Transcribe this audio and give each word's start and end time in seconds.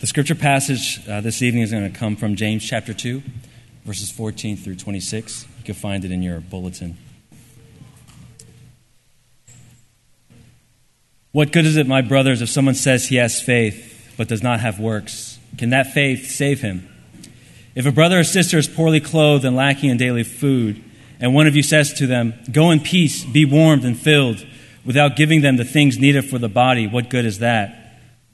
The 0.00 0.06
scripture 0.06 0.36
passage 0.36 1.00
uh, 1.08 1.20
this 1.22 1.42
evening 1.42 1.64
is 1.64 1.72
going 1.72 1.92
to 1.92 1.98
come 1.98 2.14
from 2.14 2.36
James 2.36 2.64
chapter 2.64 2.94
2, 2.94 3.20
verses 3.84 4.12
14 4.12 4.56
through 4.56 4.76
26. 4.76 5.44
You 5.58 5.64
can 5.64 5.74
find 5.74 6.04
it 6.04 6.12
in 6.12 6.22
your 6.22 6.38
bulletin. 6.38 6.96
What 11.32 11.50
good 11.50 11.66
is 11.66 11.76
it, 11.76 11.88
my 11.88 12.00
brothers, 12.00 12.40
if 12.40 12.48
someone 12.48 12.76
says 12.76 13.08
he 13.08 13.16
has 13.16 13.42
faith 13.42 14.14
but 14.16 14.28
does 14.28 14.40
not 14.40 14.60
have 14.60 14.78
works? 14.78 15.40
Can 15.56 15.70
that 15.70 15.92
faith 15.92 16.30
save 16.30 16.60
him? 16.60 16.88
If 17.74 17.84
a 17.84 17.90
brother 17.90 18.20
or 18.20 18.24
sister 18.24 18.56
is 18.56 18.68
poorly 18.68 19.00
clothed 19.00 19.44
and 19.44 19.56
lacking 19.56 19.90
in 19.90 19.96
daily 19.96 20.22
food, 20.22 20.80
and 21.18 21.34
one 21.34 21.48
of 21.48 21.56
you 21.56 21.62
says 21.64 21.92
to 21.94 22.06
them, 22.06 22.34
Go 22.52 22.70
in 22.70 22.78
peace, 22.78 23.24
be 23.24 23.44
warmed 23.44 23.84
and 23.84 23.98
filled, 23.98 24.46
without 24.84 25.16
giving 25.16 25.40
them 25.40 25.56
the 25.56 25.64
things 25.64 25.98
needed 25.98 26.24
for 26.24 26.38
the 26.38 26.48
body, 26.48 26.86
what 26.86 27.10
good 27.10 27.24
is 27.24 27.40
that? 27.40 27.77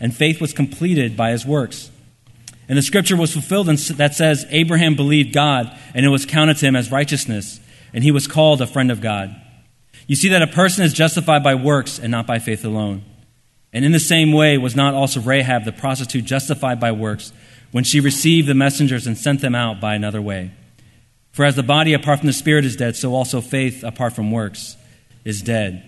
and 0.00 0.14
faith 0.14 0.40
was 0.40 0.52
completed 0.52 1.16
by 1.16 1.30
his 1.30 1.46
works. 1.46 1.90
And 2.68 2.78
the 2.78 2.82
scripture 2.82 3.16
was 3.16 3.32
fulfilled 3.32 3.66
that 3.66 4.14
says, 4.14 4.46
Abraham 4.50 4.94
believed 4.94 5.34
God, 5.34 5.76
and 5.94 6.06
it 6.06 6.10
was 6.10 6.24
counted 6.24 6.56
to 6.58 6.66
him 6.66 6.76
as 6.76 6.90
righteousness, 6.90 7.60
and 7.92 8.02
he 8.02 8.10
was 8.10 8.26
called 8.26 8.62
a 8.62 8.66
friend 8.66 8.90
of 8.90 9.00
God. 9.00 9.34
You 10.06 10.16
see 10.16 10.28
that 10.30 10.42
a 10.42 10.46
person 10.46 10.84
is 10.84 10.92
justified 10.92 11.42
by 11.42 11.54
works 11.54 11.98
and 11.98 12.10
not 12.10 12.26
by 12.26 12.38
faith 12.38 12.64
alone. 12.64 13.04
And 13.72 13.84
in 13.84 13.92
the 13.92 14.00
same 14.00 14.32
way, 14.32 14.56
was 14.56 14.76
not 14.76 14.94
also 14.94 15.20
Rahab 15.20 15.64
the 15.64 15.72
prostitute 15.72 16.24
justified 16.24 16.78
by 16.78 16.92
works 16.92 17.32
when 17.72 17.84
she 17.84 18.00
received 18.00 18.46
the 18.46 18.54
messengers 18.54 19.06
and 19.06 19.18
sent 19.18 19.40
them 19.40 19.54
out 19.54 19.80
by 19.80 19.94
another 19.94 20.22
way? 20.22 20.52
For 21.32 21.44
as 21.44 21.56
the 21.56 21.64
body 21.64 21.92
apart 21.92 22.20
from 22.20 22.28
the 22.28 22.32
spirit 22.32 22.64
is 22.64 22.76
dead, 22.76 22.94
so 22.94 23.14
also 23.14 23.40
faith 23.40 23.82
apart 23.82 24.12
from 24.12 24.30
works 24.30 24.76
is 25.24 25.42
dead. 25.42 25.82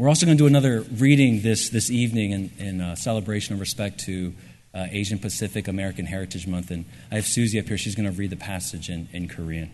We're 0.00 0.08
also 0.08 0.26
going 0.26 0.36
to 0.36 0.42
do 0.42 0.46
another 0.46 0.84
reading 0.98 1.40
this, 1.40 1.70
this 1.70 1.90
evening 1.90 2.32
in, 2.32 2.50
in 2.58 2.80
uh, 2.80 2.96
celebration 2.96 3.54
of 3.54 3.60
respect 3.60 4.00
to 4.00 4.34
uh, 4.74 4.86
Asian 4.90 5.18
Pacific 5.18 5.68
American 5.68 6.04
Heritage 6.04 6.46
Month. 6.46 6.70
And 6.70 6.84
I 7.10 7.14
have 7.14 7.26
Susie 7.26 7.58
up 7.58 7.66
here. 7.66 7.78
She's 7.78 7.94
going 7.94 8.10
to 8.10 8.16
read 8.16 8.30
the 8.30 8.36
passage 8.36 8.90
in, 8.90 9.08
in 9.12 9.26
Korean. 9.26 9.70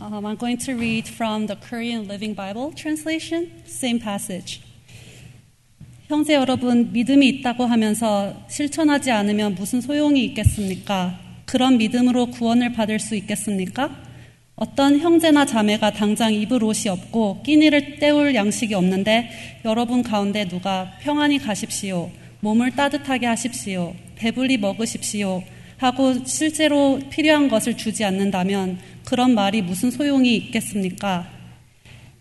Um, 0.00 0.26
I'm 0.26 0.36
going 0.36 0.58
to 0.58 0.74
read 0.74 1.08
from 1.08 1.46
the 1.46 1.56
Korean 1.56 2.06
Living 2.06 2.34
Bible 2.34 2.72
translation, 2.72 3.50
same 3.66 3.98
passage. 3.98 4.60
형제 6.08 6.34
여러분, 6.34 6.92
믿음이 6.92 7.28
있다고 7.28 7.66
하면서 7.66 8.34
실천하지 8.50 9.12
않으면 9.12 9.54
무슨 9.54 9.80
소용이 9.80 10.24
있겠습니까? 10.26 11.18
그런 11.46 11.78
믿음으로 11.78 12.26
구원을 12.26 12.72
받을 12.72 12.98
수 12.98 13.14
있겠습니까? 13.14 14.03
어떤 14.55 14.99
형제나 14.99 15.45
자매가 15.45 15.91
당장 15.91 16.33
입을 16.33 16.63
옷이 16.63 16.89
없고 16.89 17.43
끼니를 17.43 17.99
때울 17.99 18.35
양식이 18.35 18.73
없는데 18.73 19.29
여러분 19.65 20.01
가운데 20.01 20.47
누가 20.47 20.93
평안히 21.01 21.37
가십시오. 21.39 22.09
몸을 22.39 22.71
따뜻하게 22.71 23.25
하십시오. 23.25 23.93
배불리 24.15 24.57
먹으십시오. 24.57 25.43
하고 25.77 26.25
실제로 26.25 26.99
필요한 27.09 27.49
것을 27.49 27.75
주지 27.75 28.05
않는다면 28.05 28.79
그런 29.03 29.35
말이 29.35 29.61
무슨 29.61 29.91
소용이 29.91 30.35
있겠습니까? 30.37 31.27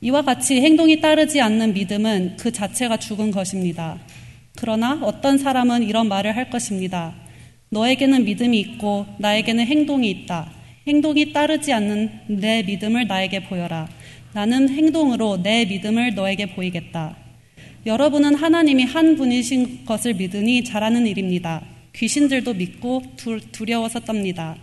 이와 0.00 0.22
같이 0.22 0.60
행동이 0.60 1.00
따르지 1.00 1.40
않는 1.40 1.72
믿음은 1.72 2.36
그 2.36 2.50
자체가 2.50 2.96
죽은 2.96 3.30
것입니다. 3.30 3.98
그러나 4.56 4.98
어떤 5.02 5.38
사람은 5.38 5.84
이런 5.84 6.08
말을 6.08 6.36
할 6.36 6.50
것입니다. 6.50 7.14
너에게는 7.68 8.24
믿음이 8.24 8.58
있고 8.58 9.06
나에게는 9.18 9.66
행동이 9.66 10.10
있다. 10.10 10.63
행동이 10.86 11.32
따르지 11.32 11.72
않는 11.72 12.10
내 12.26 12.62
믿음을 12.62 13.06
나에게 13.06 13.44
보여라. 13.44 13.88
나는 14.34 14.68
행동으로 14.68 15.42
내 15.42 15.64
믿음을 15.64 16.14
너에게 16.14 16.54
보이겠다. 16.54 17.16
여러분은 17.86 18.34
하나님이 18.34 18.84
한 18.84 19.16
분이신 19.16 19.86
것을 19.86 20.14
믿으니 20.14 20.62
잘하는 20.64 21.06
일입니다. 21.06 21.62
귀신들도 21.94 22.54
믿고 22.54 23.02
두려워서 23.52 24.00
떱니다. 24.00 24.56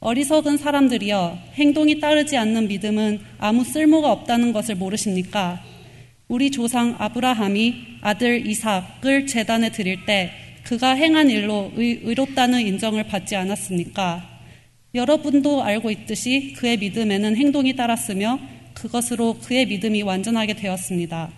어리석은 0.00 0.58
사람들이여 0.58 1.38
행동이 1.54 2.00
따르지 2.00 2.36
않는 2.36 2.68
믿음은 2.68 3.20
아무 3.38 3.64
쓸모가 3.64 4.10
없다는 4.12 4.52
것을 4.52 4.74
모르십니까? 4.74 5.62
우리 6.28 6.50
조상 6.50 6.96
아브라함이 6.98 7.74
아들 8.02 8.46
이삭을 8.46 9.26
재단에 9.26 9.70
드릴 9.70 10.04
때 10.04 10.32
그가 10.64 10.94
행한 10.94 11.30
일로 11.30 11.72
의, 11.76 12.00
의롭다는 12.02 12.60
인정을 12.60 13.04
받지 13.04 13.36
않았습니까? 13.36 14.29
여러분도 14.92 15.62
알고 15.62 15.90
있듯이 15.92 16.54
그의 16.56 16.76
믿음에는 16.78 17.36
행동이 17.36 17.76
따랐으며 17.76 18.40
그것으로 18.74 19.34
그의 19.34 19.66
믿음이 19.66 20.02
완전하게 20.02 20.54
되었습니다. 20.54 21.30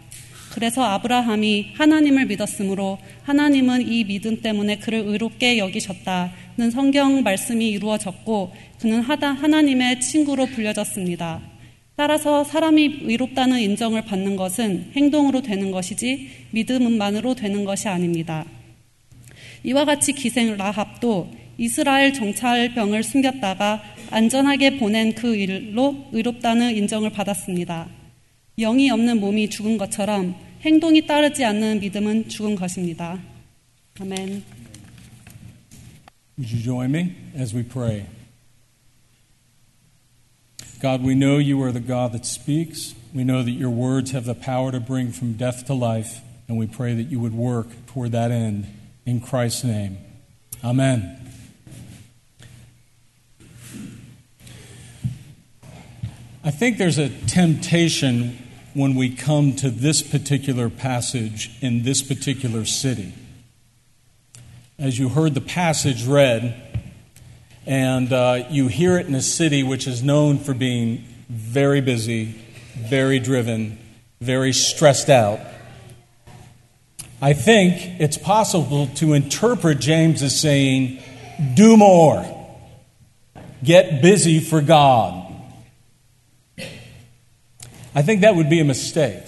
그래서 0.52 0.82
아브라함이 0.84 1.72
하나님을 1.74 2.26
믿었으므로 2.26 2.98
하나님은 3.24 3.88
이 3.88 4.04
믿음 4.04 4.40
때문에 4.40 4.76
그를 4.76 5.00
의롭게 5.06 5.58
여기셨다는 5.58 6.70
성경 6.70 7.22
말씀이 7.22 7.68
이루어졌고 7.70 8.52
그는 8.80 9.00
하나님의 9.00 10.00
친구로 10.00 10.46
불려졌습니다. 10.46 11.40
따라서 11.96 12.44
사람이 12.44 13.00
의롭다는 13.02 13.60
인정을 13.60 14.02
받는 14.06 14.36
것은 14.36 14.92
행동으로 14.96 15.42
되는 15.42 15.70
것이지 15.70 16.28
믿음만으로 16.52 17.34
되는 17.34 17.64
것이 17.64 17.88
아닙니다. 17.88 18.44
이와 19.64 19.84
같이 19.84 20.12
기생 20.12 20.56
라합도 20.56 21.41
이스라엘 21.62 22.12
정찰병을 22.12 23.04
숨겼다가 23.04 23.80
안전하게 24.10 24.78
보낸 24.78 25.14
그 25.14 25.36
일로 25.36 26.08
의롭다는 26.10 26.74
인정을 26.74 27.10
받았습니다. 27.10 27.88
영이 28.58 28.90
없는 28.90 29.20
몸이 29.20 29.48
죽은 29.48 29.78
것처럼 29.78 30.34
행동이 30.62 31.06
따르지 31.06 31.44
않는 31.44 31.78
믿음은 31.78 32.28
죽은 32.28 32.56
것입니다. 32.56 33.16
아멘. 34.00 34.42
Would 36.36 36.52
you 36.52 36.60
join 36.64 36.90
me 36.92 37.12
as 37.38 37.54
we 37.54 37.62
pray? 37.62 38.06
God, 40.80 41.04
we 41.04 41.14
know 41.14 41.38
you 41.38 41.62
are 41.62 41.70
the 41.70 41.78
God 41.78 42.10
that 42.10 42.26
speaks. 42.26 42.96
We 43.14 43.22
know 43.22 43.44
that 43.44 43.54
your 43.54 43.70
words 43.70 44.10
have 44.10 44.24
the 44.24 44.34
power 44.34 44.72
to 44.72 44.80
bring 44.80 45.12
from 45.12 45.36
death 45.36 45.64
to 45.66 45.74
life, 45.74 46.22
and 46.48 46.58
we 46.58 46.66
pray 46.66 46.96
that 46.96 47.08
you 47.08 47.20
would 47.20 47.38
work 47.38 47.68
toward 47.86 48.10
that 48.10 48.32
end. 48.32 48.66
In 49.06 49.20
Christ's 49.20 49.62
name. 49.62 49.98
Amen. 50.64 51.21
I 56.44 56.50
think 56.50 56.76
there's 56.76 56.98
a 56.98 57.08
temptation 57.08 58.36
when 58.75 58.97
we 58.97 59.14
come 59.14 59.54
to 59.56 59.70
this 59.70 60.03
particular 60.03 60.69
passage 60.69 61.56
in 61.60 61.84
this 61.84 62.03
particular 62.03 62.64
city. 62.64 63.12
As 64.76 64.98
you 64.98 65.10
heard 65.10 65.34
the 65.34 65.41
passage 65.41 66.04
read, 66.04 66.60
and 67.64 68.12
uh, 68.12 68.44
you 68.50 68.66
hear 68.66 68.98
it 68.98 69.06
in 69.06 69.14
a 69.14 69.22
city 69.22 69.62
which 69.62 69.86
is 69.86 70.02
known 70.02 70.38
for 70.38 70.52
being 70.52 71.04
very 71.28 71.81
busy, 71.81 72.34
very 72.76 73.20
driven, 73.20 73.78
very 74.20 74.52
stressed 74.52 75.08
out. 75.08 75.38
I 77.20 77.34
think 77.34 78.00
it's 78.00 78.19
possible 78.19 78.88
to 78.97 79.12
interpret 79.12 79.78
James 79.78 80.25
as 80.25 80.41
saying, 80.41 81.00
do 81.54 81.76
more, 81.76 82.26
get 83.62 84.02
busy 84.02 84.40
for 84.40 84.61
God. 84.61 85.21
I 87.94 88.02
think 88.02 88.22
that 88.22 88.36
would 88.36 88.48
be 88.48 88.60
a 88.60 88.64
mistake. 88.64 89.22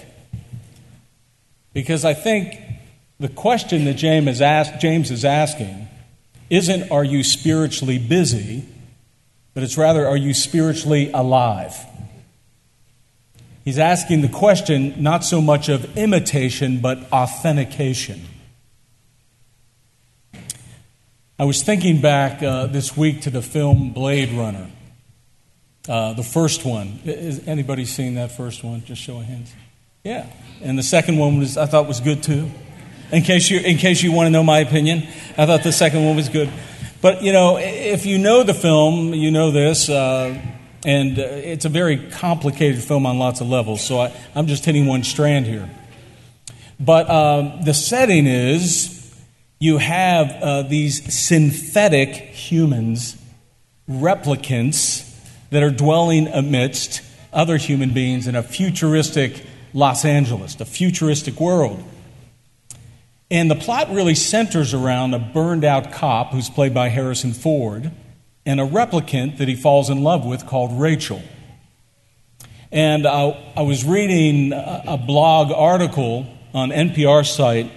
Because 1.73 2.05
I 2.05 2.15
think 2.15 2.55
the 3.19 3.29
question 3.29 3.85
that 3.85 3.95
James 3.95 4.29
is, 4.29 4.41
ask, 4.41 4.79
James 4.79 5.11
is 5.11 5.25
asking 5.25 5.89
isn't, 6.51 6.91
Are 6.91 7.05
you 7.05 7.25
spiritually 7.25 7.99
busy? 7.99 8.67
but 9.55 9.63
it's 9.63 9.79
rather, 9.79 10.07
Are 10.07 10.17
you 10.17 10.35
spiritually 10.35 11.11
alive? 11.13 11.77
He's 13.65 13.79
asking 13.79 14.21
the 14.21 14.29
question 14.29 15.03
not 15.03 15.25
so 15.25 15.41
much 15.41 15.69
of 15.69 15.97
imitation, 15.97 16.81
but 16.81 17.11
authentication. 17.11 18.21
I 21.39 21.45
was 21.45 21.63
thinking 21.63 22.01
back 22.01 22.43
uh, 22.43 22.67
this 22.67 22.97
week 22.97 23.23
to 23.23 23.31
the 23.31 23.43
film 23.43 23.93
Blade 23.93 24.33
Runner. 24.33 24.71
Uh, 25.89 26.15
the 26.15 26.23
first 26.23 26.65
one. 26.65 26.99
Is 27.05 27.47
anybody 27.47 27.85
seen 27.85 28.15
that 28.15 28.33
first 28.33 28.65
one? 28.65 28.83
Just 28.85 29.03
show 29.03 29.19
of 29.19 29.25
hands. 29.25 29.53
Yeah. 30.03 30.27
And 30.63 30.79
the 30.79 30.83
second 30.83 31.19
one 31.19 31.39
was 31.39 31.57
I 31.57 31.67
thought 31.67 31.87
was 31.87 32.01
good 32.01 32.23
too. 32.23 32.51
in 33.13 33.23
case 33.23 33.51
you 33.51 33.61
in 33.61 33.77
case 33.77 34.03
you 34.03 34.13
want 34.13 34.27
to 34.27 34.31
know 34.31 34.43
my 34.43 34.61
opinion. 34.61 35.07
I 35.37 35.47
thought 35.47 35.63
the 35.63 35.73
second 35.73 36.05
one 36.05 36.17
was 36.17 36.29
good. 36.29 36.51
But 37.03 37.23
you 37.23 37.33
know, 37.33 37.59
if 37.59 38.07
you 38.07 38.19
know 38.19 38.43
the 38.43 38.55
film, 38.55 39.13
you 39.13 39.31
know 39.31 39.51
this, 39.51 39.91
uh, 39.91 40.39
and 40.87 41.19
uh, 41.19 41.23
it's 41.23 41.67
a 41.67 41.69
very 41.69 42.11
complicated 42.11 42.83
film 42.83 43.05
on 43.05 43.19
lots 43.19 43.43
of 43.43 43.49
levels. 43.49 43.85
So 43.85 44.01
I, 44.01 44.13
am 44.35 44.47
just 44.47 44.65
hitting 44.65 44.87
one 44.87 45.05
strand 45.05 45.45
here. 45.47 45.69
But 46.81 47.11
um, 47.11 47.63
the 47.65 47.75
setting 47.75 48.27
is 48.27 49.15
you 49.59 49.79
have 49.79 50.31
uh, 50.31 50.63
these 50.63 51.13
synthetic 51.15 52.09
humans, 52.09 53.17
replicants 53.89 55.14
that 55.55 55.63
are 55.63 55.71
dwelling 55.71 56.27
amidst 56.27 57.01
other 57.33 57.57
human 57.59 57.95
beings 57.95 58.27
in 58.27 58.35
a 58.35 58.43
futuristic 58.43 59.41
Los 59.73 60.05
Angeles, 60.05 60.61
a 60.61 60.65
futuristic 60.65 61.39
world. 61.39 61.81
And 63.31 63.49
the 63.49 63.55
plot 63.55 63.89
really 63.93 64.17
centers 64.17 64.75
around 64.75 65.15
a 65.15 65.21
burned 65.21 65.65
out 65.65 65.93
cop 65.93 66.33
who's 66.33 66.51
played 66.51 66.75
by 66.75 66.89
Harrison 66.89 67.33
Ford 67.33 67.93
and 68.45 68.61
a 68.61 68.67
replicant 68.67 69.39
that 69.39 69.47
he 69.47 69.55
falls 69.55 69.91
in 69.91 70.03
love 70.03 70.27
with 70.27 70.45
called 70.45 70.73
Rachel. 70.73 71.23
And 72.73 73.07
I, 73.07 73.53
I 73.57 73.63
was 73.63 73.85
reading 73.85 74.53
a, 74.53 74.83
a 74.89 74.97
blog 74.97 75.53
article 75.53 76.27
on 76.53 76.71
NPR 76.71 77.25
site 77.25 77.71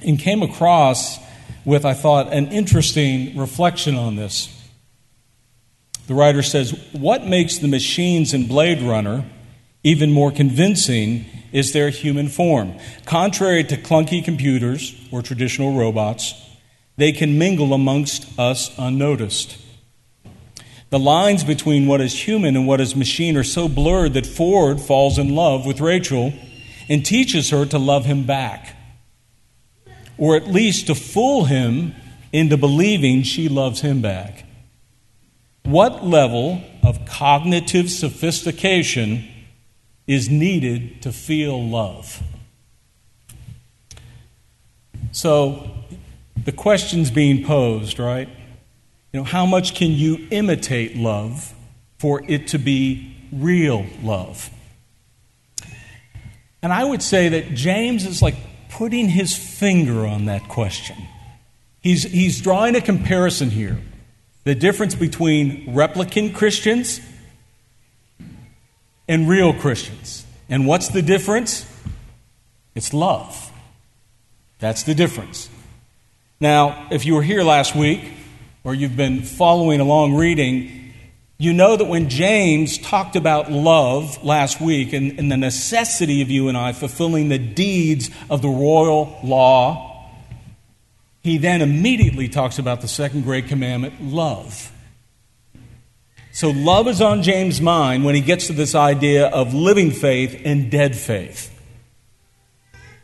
and 0.00 0.18
came 0.18 0.42
across 0.42 1.18
with, 1.66 1.84
I 1.84 1.92
thought, 1.92 2.32
an 2.32 2.52
interesting 2.52 3.36
reflection 3.36 3.96
on 3.96 4.16
this. 4.16 4.48
The 6.06 6.14
writer 6.14 6.42
says, 6.42 6.72
What 6.92 7.26
makes 7.26 7.58
the 7.58 7.68
machines 7.68 8.34
in 8.34 8.46
Blade 8.46 8.82
Runner 8.82 9.24
even 9.84 10.10
more 10.10 10.30
convincing 10.30 11.26
is 11.52 11.72
their 11.72 11.90
human 11.90 12.28
form. 12.28 12.74
Contrary 13.04 13.64
to 13.64 13.76
clunky 13.76 14.24
computers 14.24 14.94
or 15.10 15.22
traditional 15.22 15.76
robots, 15.76 16.34
they 16.96 17.12
can 17.12 17.38
mingle 17.38 17.72
amongst 17.72 18.38
us 18.38 18.70
unnoticed. 18.78 19.58
The 20.90 20.98
lines 20.98 21.42
between 21.42 21.86
what 21.86 22.00
is 22.00 22.26
human 22.26 22.54
and 22.54 22.66
what 22.66 22.80
is 22.80 22.94
machine 22.94 23.36
are 23.36 23.44
so 23.44 23.68
blurred 23.68 24.14
that 24.14 24.26
Ford 24.26 24.80
falls 24.80 25.18
in 25.18 25.34
love 25.34 25.64
with 25.64 25.80
Rachel 25.80 26.34
and 26.88 27.04
teaches 27.04 27.50
her 27.50 27.64
to 27.66 27.78
love 27.78 28.04
him 28.04 28.24
back, 28.24 28.76
or 30.18 30.36
at 30.36 30.48
least 30.48 30.88
to 30.88 30.94
fool 30.94 31.46
him 31.46 31.94
into 32.32 32.56
believing 32.56 33.22
she 33.22 33.48
loves 33.48 33.80
him 33.80 34.02
back. 34.02 34.44
What 35.64 36.04
level 36.04 36.62
of 36.82 37.06
cognitive 37.06 37.90
sophistication 37.90 39.28
is 40.06 40.28
needed 40.28 41.02
to 41.02 41.12
feel 41.12 41.62
love? 41.62 42.22
So, 45.12 45.70
the 46.44 46.52
question's 46.52 47.10
being 47.10 47.44
posed, 47.44 47.98
right? 47.98 48.28
You 49.12 49.20
know, 49.20 49.24
how 49.24 49.46
much 49.46 49.74
can 49.74 49.92
you 49.92 50.26
imitate 50.30 50.96
love 50.96 51.54
for 51.98 52.22
it 52.26 52.48
to 52.48 52.58
be 52.58 53.14
real 53.30 53.86
love? 54.02 54.50
And 56.62 56.72
I 56.72 56.84
would 56.84 57.02
say 57.02 57.28
that 57.28 57.54
James 57.54 58.06
is 58.06 58.22
like 58.22 58.36
putting 58.70 59.08
his 59.08 59.36
finger 59.36 60.06
on 60.06 60.24
that 60.24 60.48
question. 60.48 60.96
He's, 61.80 62.04
he's 62.04 62.40
drawing 62.40 62.74
a 62.74 62.80
comparison 62.80 63.50
here 63.50 63.78
the 64.44 64.54
difference 64.54 64.94
between 64.94 65.66
replicant 65.66 66.34
Christians 66.34 67.00
and 69.08 69.28
real 69.28 69.52
Christians. 69.52 70.26
And 70.48 70.66
what's 70.66 70.88
the 70.88 71.02
difference? 71.02 71.66
It's 72.74 72.92
love. 72.92 73.50
That's 74.58 74.82
the 74.82 74.94
difference. 74.94 75.48
Now, 76.40 76.88
if 76.90 77.04
you 77.04 77.14
were 77.14 77.22
here 77.22 77.42
last 77.42 77.74
week, 77.74 78.00
or 78.64 78.74
you've 78.74 78.96
been 78.96 79.22
following 79.22 79.80
along 79.80 80.14
reading, 80.14 80.94
you 81.38 81.52
know 81.52 81.76
that 81.76 81.86
when 81.86 82.08
James 82.08 82.78
talked 82.78 83.16
about 83.16 83.50
love 83.50 84.22
last 84.22 84.60
week 84.60 84.92
and, 84.92 85.18
and, 85.18 85.30
the 85.30 85.36
necessity 85.36 86.22
of 86.22 86.30
you 86.30 86.46
and 86.46 86.56
I 86.56 86.72
fulfilling 86.72 87.28
the 87.28 87.38
deeds 87.38 88.10
of 88.30 88.42
the 88.42 88.48
royal 88.48 89.18
law, 89.24 89.91
he 91.22 91.38
then 91.38 91.62
immediately 91.62 92.28
talks 92.28 92.58
about 92.58 92.80
the 92.80 92.88
second 92.88 93.22
great 93.22 93.46
commandment 93.46 94.02
love. 94.02 94.70
So, 96.32 96.50
love 96.50 96.88
is 96.88 97.02
on 97.02 97.22
James' 97.22 97.60
mind 97.60 98.04
when 98.04 98.14
he 98.14 98.22
gets 98.22 98.46
to 98.46 98.54
this 98.54 98.74
idea 98.74 99.28
of 99.28 99.52
living 99.52 99.90
faith 99.90 100.40
and 100.44 100.70
dead 100.70 100.96
faith. 100.96 101.50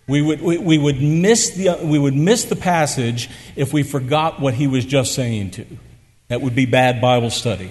We 0.09 0.23
would, 0.23 0.41
we, 0.41 0.57
we, 0.57 0.79
would 0.79 1.03
miss 1.03 1.51
the, 1.51 1.79
we 1.83 1.99
would 1.99 2.15
miss 2.15 2.45
the 2.45 2.57
passage 2.57 3.29
if 3.55 3.75
we 3.75 3.83
forgot 3.83 4.41
what 4.41 4.55
he 4.55 4.67
was 4.67 4.87
just 4.87 5.15
saying 5.15 5.51
to. 5.53 5.67
That 6.29 6.41
would 6.41 6.55
be 6.55 6.65
bad 6.65 7.03
Bible 7.03 7.29
study. 7.29 7.71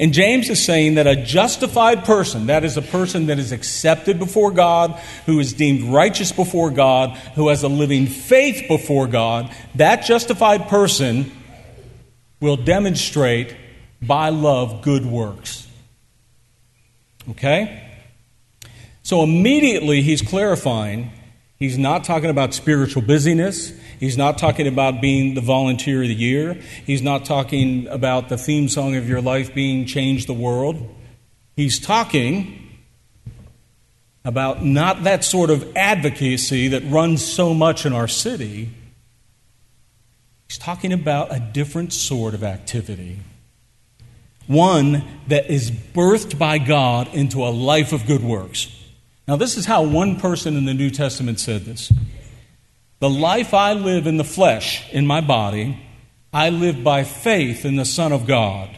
And 0.00 0.14
James 0.14 0.48
is 0.48 0.64
saying 0.64 0.94
that 0.94 1.06
a 1.06 1.14
justified 1.14 2.04
person, 2.04 2.46
that 2.46 2.64
is 2.64 2.78
a 2.78 2.82
person 2.82 3.26
that 3.26 3.38
is 3.38 3.52
accepted 3.52 4.18
before 4.18 4.50
God, 4.50 4.98
who 5.26 5.38
is 5.38 5.52
deemed 5.52 5.92
righteous 5.92 6.32
before 6.32 6.70
God, 6.70 7.10
who 7.34 7.48
has 7.48 7.62
a 7.62 7.68
living 7.68 8.06
faith 8.06 8.66
before 8.66 9.06
God, 9.06 9.54
that 9.74 10.06
justified 10.06 10.68
person 10.68 11.30
will 12.40 12.56
demonstrate 12.56 13.54
by 14.00 14.30
love 14.30 14.80
good 14.80 15.04
works. 15.04 15.68
Okay? 17.28 17.86
So 19.02 19.22
immediately 19.22 20.00
he's 20.00 20.22
clarifying 20.22 21.12
He's 21.60 21.76
not 21.76 22.04
talking 22.04 22.30
about 22.30 22.54
spiritual 22.54 23.02
busyness. 23.02 23.74
He's 24.00 24.16
not 24.16 24.38
talking 24.38 24.66
about 24.66 25.02
being 25.02 25.34
the 25.34 25.42
volunteer 25.42 26.00
of 26.00 26.08
the 26.08 26.14
year. 26.14 26.54
He's 26.86 27.02
not 27.02 27.26
talking 27.26 27.86
about 27.88 28.30
the 28.30 28.38
theme 28.38 28.66
song 28.70 28.96
of 28.96 29.06
your 29.06 29.20
life 29.20 29.54
being 29.54 29.84
Change 29.84 30.24
the 30.24 30.32
World. 30.32 30.88
He's 31.54 31.78
talking 31.78 32.80
about 34.24 34.64
not 34.64 35.04
that 35.04 35.22
sort 35.22 35.50
of 35.50 35.76
advocacy 35.76 36.68
that 36.68 36.82
runs 36.84 37.22
so 37.22 37.52
much 37.52 37.84
in 37.84 37.92
our 37.92 38.08
city. 38.08 38.70
He's 40.48 40.56
talking 40.56 40.94
about 40.94 41.30
a 41.30 41.38
different 41.38 41.92
sort 41.92 42.32
of 42.32 42.42
activity. 42.42 43.18
One 44.46 45.04
that 45.28 45.50
is 45.50 45.70
birthed 45.70 46.38
by 46.38 46.56
God 46.56 47.08
into 47.12 47.44
a 47.44 47.50
life 47.50 47.92
of 47.92 48.06
good 48.06 48.24
works. 48.24 48.74
Now, 49.28 49.36
this 49.36 49.58
is 49.58 49.66
how 49.66 49.82
one 49.82 50.18
person 50.18 50.56
in 50.56 50.64
the 50.64 50.74
New 50.74 50.90
Testament 50.90 51.38
said 51.38 51.66
this 51.66 51.92
The 53.00 53.10
life 53.10 53.54
I 53.54 53.72
live 53.72 54.06
in 54.06 54.18
the 54.18 54.24
flesh, 54.24 54.88
in 54.92 55.06
my 55.06 55.22
body, 55.22 55.80
I 56.32 56.50
live 56.50 56.84
by 56.84 57.02
faith 57.02 57.64
in 57.64 57.76
the 57.76 57.86
Son 57.86 58.12
of 58.12 58.26
God, 58.26 58.68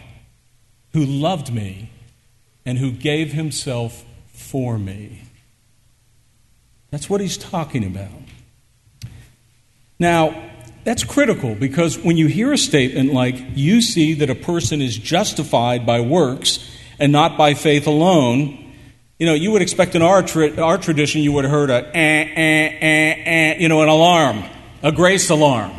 who 0.92 1.04
loved 1.04 1.52
me 1.52 1.90
and 2.64 2.78
who 2.78 2.92
gave 2.92 3.32
himself 3.32 4.04
for 4.28 4.78
me. 4.78 5.22
That's 6.90 7.10
what 7.10 7.20
he's 7.20 7.36
talking 7.36 7.84
about. 7.84 8.10
Now, 9.98 10.50
that's 10.84 11.04
critical 11.04 11.54
because 11.54 11.98
when 11.98 12.16
you 12.16 12.26
hear 12.28 12.52
a 12.52 12.58
statement 12.58 13.12
like, 13.12 13.36
you 13.54 13.80
see 13.80 14.14
that 14.14 14.30
a 14.30 14.34
person 14.34 14.80
is 14.80 14.96
justified 14.96 15.84
by 15.84 16.00
works 16.00 16.58
and 16.98 17.10
not 17.10 17.36
by 17.36 17.54
faith 17.54 17.86
alone, 17.86 18.61
you 19.22 19.26
know, 19.26 19.34
you 19.34 19.52
would 19.52 19.62
expect 19.62 19.94
in 19.94 20.02
our, 20.02 20.20
tra- 20.20 20.60
our 20.60 20.76
tradition, 20.76 21.20
you 21.20 21.30
would 21.30 21.44
have 21.44 21.52
heard 21.52 21.70
a, 21.70 21.96
eh, 21.96 22.00
eh, 22.00 22.78
eh, 22.80 23.22
eh, 23.24 23.56
you 23.60 23.68
know, 23.68 23.80
an 23.80 23.88
alarm, 23.88 24.42
a 24.82 24.90
grace 24.90 25.30
alarm, 25.30 25.70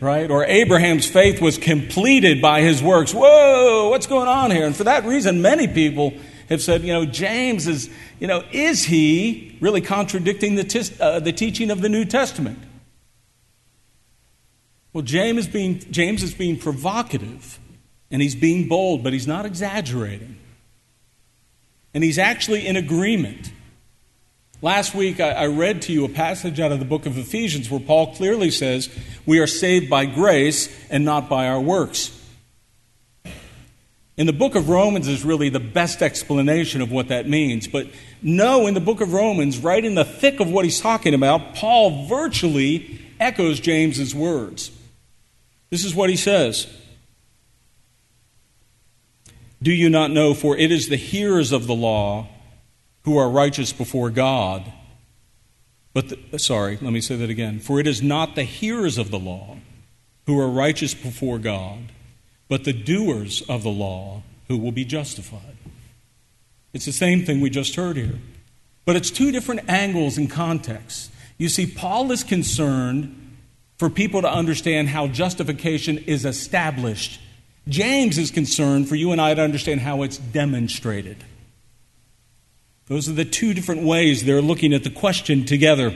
right? 0.00 0.28
Or 0.28 0.44
Abraham's 0.44 1.06
faith 1.06 1.40
was 1.40 1.56
completed 1.56 2.42
by 2.42 2.62
his 2.62 2.82
works. 2.82 3.14
Whoa, 3.14 3.90
what's 3.90 4.08
going 4.08 4.26
on 4.26 4.50
here? 4.50 4.66
And 4.66 4.74
for 4.74 4.82
that 4.82 5.04
reason, 5.04 5.40
many 5.40 5.68
people 5.68 6.14
have 6.48 6.60
said, 6.60 6.82
you 6.82 6.92
know, 6.92 7.06
James 7.06 7.68
is, 7.68 7.88
you 8.18 8.26
know, 8.26 8.42
is 8.50 8.82
he 8.82 9.56
really 9.60 9.80
contradicting 9.80 10.56
the, 10.56 10.96
uh, 10.98 11.20
the 11.20 11.32
teaching 11.32 11.70
of 11.70 11.80
the 11.80 11.88
New 11.88 12.04
Testament? 12.04 12.58
Well, 14.92 15.04
James 15.04 15.46
is, 15.46 15.46
being, 15.46 15.78
James 15.92 16.24
is 16.24 16.34
being 16.34 16.58
provocative 16.58 17.60
and 18.10 18.20
he's 18.20 18.34
being 18.34 18.66
bold, 18.66 19.04
but 19.04 19.12
he's 19.12 19.28
not 19.28 19.46
exaggerating 19.46 20.38
and 21.96 22.04
he's 22.04 22.18
actually 22.18 22.66
in 22.66 22.76
agreement. 22.76 23.50
Last 24.60 24.94
week, 24.94 25.18
I, 25.18 25.46
read 25.46 25.80
to 25.82 25.94
you 25.94 26.04
a 26.04 26.10
passage 26.10 26.60
out 26.60 26.70
of 26.70 26.78
the 26.78 26.84
book 26.84 27.06
of 27.06 27.16
Ephesians 27.16 27.70
where 27.70 27.80
Paul 27.80 28.14
clearly 28.14 28.50
says, 28.50 28.90
We 29.24 29.38
are 29.38 29.46
saved 29.46 29.88
by 29.88 30.04
grace 30.04 30.68
and 30.90 31.06
not 31.06 31.30
by 31.30 31.48
our 31.48 31.58
works. 31.58 32.12
In 34.18 34.26
the 34.26 34.34
book 34.34 34.56
of 34.56 34.68
Romans 34.68 35.08
is 35.08 35.24
really 35.24 35.48
the 35.48 35.58
best 35.58 36.02
explanation 36.02 36.82
of 36.82 36.92
what 36.92 37.08
that 37.08 37.30
means. 37.30 37.66
But 37.66 37.86
no, 38.20 38.66
in 38.66 38.74
the 38.74 38.80
book 38.80 39.00
of 39.00 39.14
Romans, 39.14 39.58
right 39.58 39.82
in 39.82 39.94
the 39.94 40.04
thick 40.04 40.38
of 40.38 40.50
what 40.50 40.66
he's 40.66 40.80
talking 40.82 41.14
about, 41.14 41.54
Paul 41.54 42.04
virtually 42.08 43.00
echoes 43.18 43.58
James's 43.58 44.14
words. 44.14 44.70
This 45.70 45.82
is 45.82 45.94
what 45.94 46.10
he 46.10 46.16
says 46.16 46.66
do 49.62 49.72
you 49.72 49.88
not 49.88 50.10
know? 50.10 50.34
For 50.34 50.56
it 50.56 50.70
is 50.70 50.88
the 50.88 50.96
hearers 50.96 51.52
of 51.52 51.66
the 51.66 51.74
law 51.74 52.28
who 53.04 53.16
are 53.16 53.30
righteous 53.30 53.72
before 53.72 54.10
God. 54.10 54.72
But 55.94 56.12
the, 56.30 56.38
sorry, 56.38 56.78
let 56.80 56.92
me 56.92 57.00
say 57.00 57.16
that 57.16 57.30
again. 57.30 57.60
For 57.60 57.80
it 57.80 57.86
is 57.86 58.02
not 58.02 58.34
the 58.34 58.42
hearers 58.42 58.98
of 58.98 59.10
the 59.10 59.18
law 59.18 59.58
who 60.26 60.38
are 60.38 60.48
righteous 60.48 60.92
before 60.92 61.38
God, 61.38 61.92
but 62.48 62.64
the 62.64 62.72
doers 62.72 63.42
of 63.48 63.62
the 63.62 63.70
law 63.70 64.22
who 64.48 64.58
will 64.58 64.72
be 64.72 64.84
justified. 64.84 65.56
It's 66.72 66.84
the 66.84 66.92
same 66.92 67.24
thing 67.24 67.40
we 67.40 67.48
just 67.48 67.76
heard 67.76 67.96
here. 67.96 68.18
But 68.84 68.96
it's 68.96 69.10
two 69.10 69.32
different 69.32 69.68
angles 69.68 70.18
and 70.18 70.30
contexts. 70.30 71.10
You 71.38 71.48
see, 71.48 71.66
Paul 71.66 72.12
is 72.12 72.22
concerned 72.22 73.36
for 73.78 73.90
people 73.90 74.22
to 74.22 74.30
understand 74.30 74.88
how 74.88 75.06
justification 75.06 75.98
is 75.98 76.24
established. 76.24 77.20
James 77.68 78.16
is 78.16 78.30
concerned 78.30 78.88
for 78.88 78.94
you 78.94 79.10
and 79.12 79.20
I 79.20 79.34
to 79.34 79.42
understand 79.42 79.80
how 79.80 80.02
it's 80.02 80.18
demonstrated. 80.18 81.24
Those 82.86 83.08
are 83.08 83.12
the 83.12 83.24
two 83.24 83.52
different 83.54 83.82
ways 83.82 84.24
they're 84.24 84.40
looking 84.40 84.72
at 84.72 84.84
the 84.84 84.90
question 84.90 85.44
together. 85.44 85.92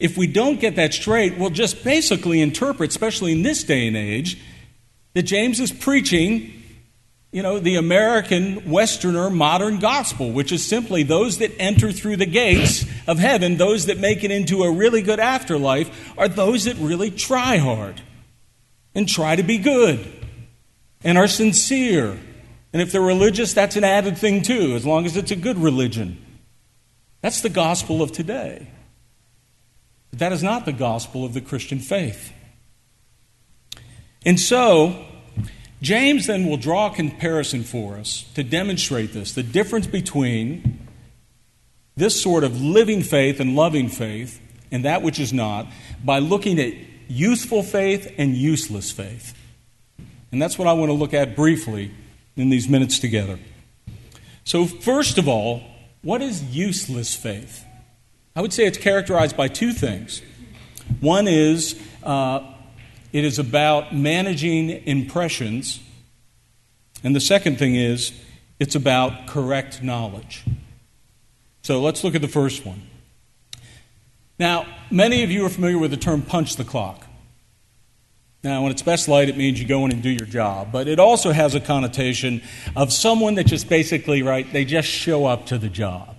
If 0.00 0.16
we 0.16 0.26
don't 0.26 0.58
get 0.58 0.76
that 0.76 0.92
straight, 0.94 1.38
we'll 1.38 1.50
just 1.50 1.84
basically 1.84 2.40
interpret, 2.40 2.90
especially 2.90 3.32
in 3.32 3.42
this 3.42 3.62
day 3.62 3.86
and 3.86 3.96
age, 3.96 4.42
that 5.14 5.22
James 5.22 5.60
is 5.60 5.70
preaching, 5.70 6.52
you 7.30 7.42
know, 7.42 7.60
the 7.60 7.76
American 7.76 8.68
Westerner 8.68 9.30
modern 9.30 9.78
gospel, 9.78 10.32
which 10.32 10.50
is 10.50 10.66
simply 10.66 11.04
those 11.04 11.38
that 11.38 11.52
enter 11.60 11.92
through 11.92 12.16
the 12.16 12.26
gates 12.26 12.84
of 13.06 13.18
heaven, 13.18 13.58
those 13.58 13.86
that 13.86 13.98
make 13.98 14.24
it 14.24 14.32
into 14.32 14.64
a 14.64 14.72
really 14.72 15.02
good 15.02 15.20
afterlife, 15.20 16.18
are 16.18 16.28
those 16.28 16.64
that 16.64 16.76
really 16.78 17.12
try 17.12 17.58
hard 17.58 18.00
and 18.94 19.08
try 19.08 19.36
to 19.36 19.42
be 19.42 19.58
good 19.58 20.06
and 21.02 21.16
are 21.16 21.28
sincere 21.28 22.18
and 22.72 22.80
if 22.80 22.92
they're 22.92 23.00
religious, 23.00 23.52
that's 23.52 23.76
an 23.76 23.84
added 23.84 24.16
thing 24.16 24.42
too, 24.42 24.74
as 24.74 24.86
long 24.86 25.04
as 25.04 25.16
it's 25.16 25.30
a 25.30 25.36
good 25.36 25.58
religion. 25.58 26.24
That's 27.20 27.40
the 27.40 27.48
gospel 27.48 28.02
of 28.02 28.12
today. 28.12 28.68
But 30.10 30.20
that 30.20 30.32
is 30.32 30.42
not 30.42 30.64
the 30.64 30.72
gospel 30.72 31.24
of 31.24 31.34
the 31.34 31.40
Christian 31.40 31.78
faith. 31.78 32.32
And 34.24 34.38
so, 34.38 35.04
James 35.82 36.26
then 36.26 36.46
will 36.46 36.56
draw 36.56 36.90
a 36.90 36.94
comparison 36.94 37.64
for 37.64 37.96
us 37.96 38.24
to 38.34 38.42
demonstrate 38.42 39.12
this 39.12 39.32
the 39.32 39.42
difference 39.42 39.86
between 39.86 40.86
this 41.96 42.20
sort 42.20 42.44
of 42.44 42.60
living 42.60 43.02
faith 43.02 43.40
and 43.40 43.56
loving 43.56 43.88
faith 43.88 44.40
and 44.70 44.84
that 44.84 45.02
which 45.02 45.18
is 45.18 45.32
not 45.32 45.66
by 46.04 46.18
looking 46.18 46.58
at 46.60 46.72
useful 47.10 47.62
faith 47.62 48.14
and 48.16 48.36
useless 48.36 48.90
faith. 48.90 49.36
And 50.32 50.40
that's 50.40 50.58
what 50.58 50.68
I 50.68 50.72
want 50.72 50.90
to 50.90 50.94
look 50.94 51.12
at 51.12 51.34
briefly 51.34 51.90
in 52.36 52.50
these 52.50 52.68
minutes 52.68 52.98
together. 52.98 53.38
So, 54.44 54.64
first 54.66 55.18
of 55.18 55.28
all, 55.28 55.62
what 56.02 56.22
is 56.22 56.42
useless 56.42 57.14
faith? 57.14 57.64
I 58.34 58.40
would 58.40 58.52
say 58.52 58.64
it's 58.64 58.78
characterized 58.78 59.36
by 59.36 59.48
two 59.48 59.72
things. 59.72 60.22
One 61.00 61.28
is 61.28 61.80
uh, 62.02 62.46
it 63.12 63.24
is 63.24 63.38
about 63.38 63.94
managing 63.94 64.70
impressions, 64.70 65.80
and 67.02 67.14
the 67.14 67.20
second 67.20 67.58
thing 67.58 67.74
is 67.74 68.12
it's 68.58 68.74
about 68.74 69.26
correct 69.26 69.82
knowledge. 69.82 70.44
So 71.62 71.80
let's 71.80 72.02
look 72.04 72.14
at 72.14 72.22
the 72.22 72.28
first 72.28 72.64
one. 72.64 72.82
Now, 74.40 74.66
many 74.90 75.22
of 75.22 75.30
you 75.30 75.44
are 75.44 75.50
familiar 75.50 75.76
with 75.76 75.90
the 75.90 75.98
term 75.98 76.22
punch 76.22 76.56
the 76.56 76.64
clock. 76.64 77.06
Now, 78.42 78.62
when 78.62 78.72
it's 78.72 78.80
best 78.80 79.06
light, 79.06 79.28
it 79.28 79.36
means 79.36 79.60
you 79.60 79.68
go 79.68 79.84
in 79.84 79.92
and 79.92 80.02
do 80.02 80.08
your 80.08 80.26
job. 80.26 80.72
But 80.72 80.88
it 80.88 80.98
also 80.98 81.30
has 81.30 81.54
a 81.54 81.60
connotation 81.60 82.40
of 82.74 82.90
someone 82.90 83.34
that 83.34 83.44
just 83.44 83.68
basically, 83.68 84.22
right, 84.22 84.50
they 84.50 84.64
just 84.64 84.88
show 84.88 85.26
up 85.26 85.44
to 85.46 85.58
the 85.58 85.68
job. 85.68 86.16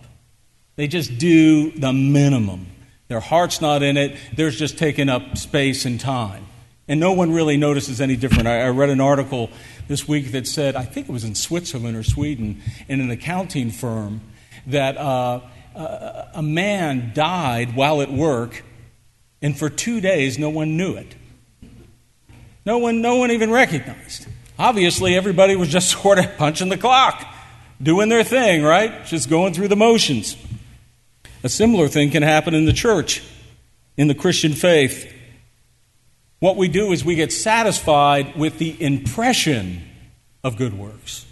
They 0.75 0.87
just 0.87 1.17
do 1.17 1.71
the 1.71 1.91
minimum. 1.91 2.67
Their 3.07 3.21
heart's 3.21 3.59
not 3.59 3.81
in 3.81 3.97
it, 3.97 4.15
they're 4.35 4.51
just 4.51 4.77
taking 4.77 5.09
up 5.09 5.35
space 5.35 5.85
and 5.85 5.99
time. 5.99 6.45
And 6.87 6.99
no 6.99 7.13
one 7.13 7.31
really 7.31 7.57
notices 7.57 7.99
any 7.99 8.15
different. 8.15 8.47
I, 8.47 8.61
I 8.61 8.69
read 8.69 8.91
an 8.91 9.01
article 9.01 9.49
this 9.87 10.07
week 10.07 10.31
that 10.33 10.45
said, 10.45 10.75
I 10.75 10.83
think 10.83 11.09
it 11.09 11.11
was 11.11 11.23
in 11.23 11.33
Switzerland 11.33 11.97
or 11.97 12.03
Sweden, 12.03 12.61
in 12.87 13.01
an 13.01 13.09
accounting 13.09 13.71
firm, 13.71 14.21
that 14.67 14.95
uh, 14.95 15.41
a 15.75 16.41
man 16.41 17.11
died 17.13 17.75
while 17.75 18.01
at 18.01 18.11
work, 18.11 18.63
and 19.41 19.57
for 19.57 19.69
two 19.69 20.01
days 20.01 20.37
no 20.37 20.49
one 20.49 20.77
knew 20.77 20.93
it. 20.93 21.15
No 22.65 22.77
one, 22.77 23.01
no 23.01 23.15
one 23.15 23.31
even 23.31 23.51
recognized. 23.51 24.27
Obviously, 24.59 25.15
everybody 25.15 25.55
was 25.55 25.69
just 25.69 25.89
sort 26.01 26.19
of 26.19 26.37
punching 26.37 26.69
the 26.69 26.77
clock, 26.77 27.25
doing 27.81 28.09
their 28.09 28.23
thing, 28.23 28.63
right? 28.63 29.05
Just 29.05 29.29
going 29.29 29.53
through 29.53 29.69
the 29.69 29.75
motions. 29.75 30.35
A 31.43 31.49
similar 31.49 31.87
thing 31.87 32.11
can 32.11 32.21
happen 32.21 32.53
in 32.53 32.65
the 32.65 32.73
church, 32.73 33.23
in 33.97 34.07
the 34.07 34.15
Christian 34.15 34.53
faith. 34.53 35.11
What 36.39 36.55
we 36.55 36.67
do 36.67 36.91
is 36.91 37.03
we 37.03 37.15
get 37.15 37.31
satisfied 37.31 38.35
with 38.35 38.59
the 38.59 38.81
impression 38.81 39.81
of 40.43 40.57
good 40.57 40.77
works. 40.77 41.25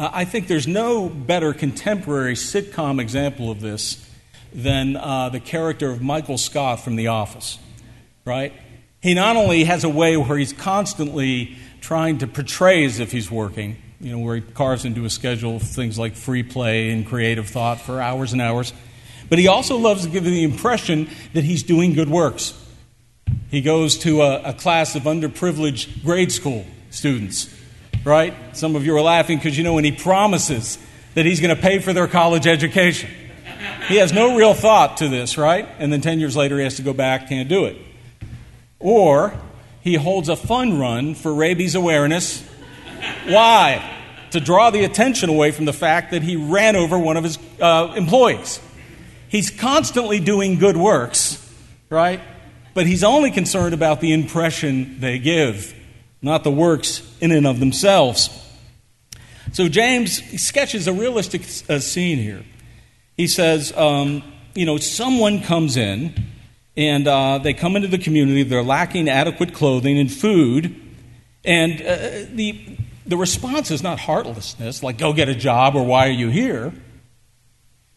Uh, 0.00 0.08
I 0.14 0.24
think 0.24 0.48
there's 0.48 0.66
no 0.66 1.10
better 1.10 1.52
contemporary 1.52 2.32
sitcom 2.32 3.02
example 3.02 3.50
of 3.50 3.60
this 3.60 4.02
than 4.50 4.96
uh, 4.96 5.28
the 5.28 5.40
character 5.40 5.90
of 5.90 6.00
Michael 6.00 6.38
Scott 6.38 6.80
from 6.80 6.96
The 6.96 7.08
Office, 7.08 7.58
right? 8.24 8.54
He 9.02 9.12
not 9.12 9.36
only 9.36 9.64
has 9.64 9.84
a 9.84 9.90
way 9.90 10.16
where 10.16 10.38
he's 10.38 10.54
constantly 10.54 11.54
trying 11.82 12.16
to 12.16 12.26
portray 12.26 12.82
as 12.86 12.98
if 12.98 13.12
he's 13.12 13.30
working, 13.30 13.76
you 14.00 14.12
know, 14.12 14.20
where 14.20 14.36
he 14.36 14.40
carves 14.40 14.86
into 14.86 15.04
a 15.04 15.10
schedule 15.10 15.58
things 15.58 15.98
like 15.98 16.14
free 16.14 16.44
play 16.44 16.88
and 16.92 17.06
creative 17.06 17.46
thought 17.50 17.78
for 17.78 18.00
hours 18.00 18.32
and 18.32 18.40
hours, 18.40 18.72
but 19.28 19.38
he 19.38 19.48
also 19.48 19.76
loves 19.76 20.06
to 20.06 20.10
give 20.10 20.24
the 20.24 20.44
impression 20.44 21.10
that 21.34 21.44
he's 21.44 21.62
doing 21.62 21.92
good 21.92 22.08
works. 22.08 22.54
He 23.50 23.60
goes 23.60 23.98
to 23.98 24.22
a, 24.22 24.40
a 24.44 24.54
class 24.54 24.96
of 24.96 25.02
underprivileged 25.02 26.02
grade 26.02 26.32
school 26.32 26.64
students, 26.88 27.54
right? 28.04 28.34
Some 28.56 28.76
of 28.76 28.84
you 28.84 28.96
are 28.96 29.02
laughing 29.02 29.38
because 29.38 29.56
you 29.56 29.64
know 29.64 29.74
when 29.74 29.84
he 29.84 29.92
promises 29.92 30.78
that 31.14 31.26
he's 31.26 31.40
going 31.40 31.54
to 31.54 31.60
pay 31.60 31.78
for 31.78 31.92
their 31.92 32.06
college 32.06 32.46
education. 32.46 33.10
He 33.88 33.96
has 33.96 34.12
no 34.12 34.36
real 34.36 34.54
thought 34.54 34.98
to 34.98 35.08
this, 35.08 35.36
right? 35.36 35.68
And 35.78 35.92
then 35.92 36.00
10 36.00 36.20
years 36.20 36.36
later, 36.36 36.56
he 36.58 36.64
has 36.64 36.76
to 36.76 36.82
go 36.82 36.92
back, 36.92 37.28
can't 37.28 37.48
do 37.48 37.64
it. 37.64 37.76
Or 38.78 39.34
he 39.82 39.94
holds 39.94 40.28
a 40.28 40.36
fun 40.36 40.78
run 40.78 41.14
for 41.14 41.34
rabies 41.34 41.74
awareness. 41.74 42.42
Why? 43.26 43.98
To 44.30 44.40
draw 44.40 44.70
the 44.70 44.84
attention 44.84 45.28
away 45.28 45.50
from 45.50 45.64
the 45.64 45.72
fact 45.72 46.12
that 46.12 46.22
he 46.22 46.36
ran 46.36 46.76
over 46.76 46.98
one 46.98 47.16
of 47.16 47.24
his 47.24 47.38
uh, 47.60 47.92
employees. 47.96 48.60
He's 49.28 49.50
constantly 49.50 50.20
doing 50.20 50.58
good 50.58 50.76
works, 50.76 51.36
right? 51.88 52.20
But 52.74 52.86
he's 52.86 53.04
only 53.04 53.30
concerned 53.30 53.74
about 53.74 54.00
the 54.00 54.12
impression 54.12 55.00
they 55.00 55.18
give, 55.18 55.74
not 56.22 56.44
the 56.44 56.50
works 56.50 57.02
in 57.20 57.32
and 57.32 57.46
of 57.46 57.60
themselves. 57.60 58.30
So 59.52 59.68
James 59.68 60.22
sketches 60.40 60.86
a 60.86 60.92
realistic 60.92 61.42
uh, 61.68 61.78
scene 61.80 62.18
here. 62.18 62.44
He 63.16 63.26
says, 63.26 63.72
um, 63.76 64.22
you 64.54 64.64
know, 64.64 64.76
someone 64.76 65.42
comes 65.42 65.76
in 65.76 66.14
and 66.76 67.06
uh, 67.08 67.38
they 67.38 67.52
come 67.52 67.76
into 67.76 67.88
the 67.88 67.98
community, 67.98 68.42
they're 68.42 68.62
lacking 68.62 69.08
adequate 69.08 69.52
clothing 69.52 69.98
and 69.98 70.10
food, 70.10 70.74
and 71.44 71.80
uh, 71.80 72.26
the, 72.32 72.76
the 73.06 73.16
response 73.16 73.70
is 73.70 73.82
not 73.82 73.98
heartlessness, 74.00 74.82
like 74.82 74.98
go 74.98 75.12
get 75.12 75.28
a 75.28 75.34
job 75.34 75.74
or 75.74 75.84
why 75.84 76.06
are 76.08 76.12
you 76.12 76.28
here. 76.28 76.72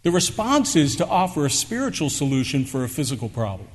The 0.01 0.11
response 0.11 0.75
is 0.75 0.95
to 0.97 1.07
offer 1.07 1.45
a 1.45 1.49
spiritual 1.49 2.09
solution 2.09 2.65
for 2.65 2.83
a 2.83 2.89
physical 2.89 3.29
problem. 3.29 3.69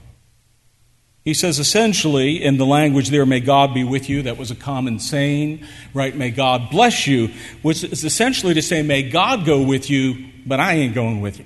He 1.29 1.35
says 1.35 1.59
essentially, 1.59 2.43
in 2.43 2.57
the 2.57 2.65
language 2.65 3.11
there, 3.11 3.27
may 3.27 3.41
God 3.41 3.75
be 3.75 3.85
with 3.85 4.09
you, 4.09 4.23
that 4.23 4.39
was 4.39 4.51
a 4.51 4.55
common 4.55 4.99
saying, 4.99 5.63
right? 5.93 6.17
May 6.17 6.31
God 6.31 6.71
bless 6.71 7.07
you, 7.07 7.29
which 7.61 7.85
is 7.85 8.03
essentially 8.03 8.55
to 8.55 8.63
say, 8.63 8.81
may 8.81 9.03
God 9.03 9.45
go 9.45 9.61
with 9.61 9.91
you, 9.91 10.31
but 10.47 10.59
I 10.59 10.77
ain't 10.77 10.95
going 10.95 11.21
with 11.21 11.39
you, 11.39 11.45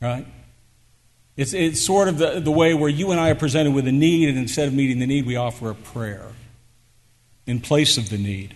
right? 0.00 0.24
It's, 1.36 1.52
it's 1.52 1.84
sort 1.84 2.06
of 2.06 2.18
the, 2.18 2.38
the 2.38 2.52
way 2.52 2.74
where 2.74 2.88
you 2.88 3.10
and 3.10 3.18
I 3.18 3.30
are 3.30 3.34
presented 3.34 3.74
with 3.74 3.88
a 3.88 3.92
need, 3.92 4.28
and 4.28 4.38
instead 4.38 4.68
of 4.68 4.74
meeting 4.74 5.00
the 5.00 5.06
need, 5.08 5.26
we 5.26 5.34
offer 5.34 5.70
a 5.70 5.74
prayer 5.74 6.28
in 7.44 7.58
place 7.58 7.98
of 7.98 8.08
the 8.08 8.18
need. 8.18 8.54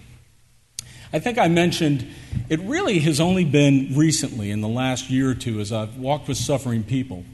I 1.13 1.19
think 1.19 1.39
I 1.39 1.49
mentioned 1.49 2.07
it 2.49 2.61
really 2.61 3.01
has 3.01 3.19
only 3.19 3.45
been 3.45 3.97
recently, 3.97 4.53
in 4.53 4.61
the 4.61 4.69
last 4.69 5.11
year 5.11 5.29
or 5.29 5.35
two, 5.35 5.59
as 5.59 5.73
I've 5.73 5.97
walked 5.97 6.29
with 6.29 6.39
suffering 6.39 6.85
people, 6.85 7.25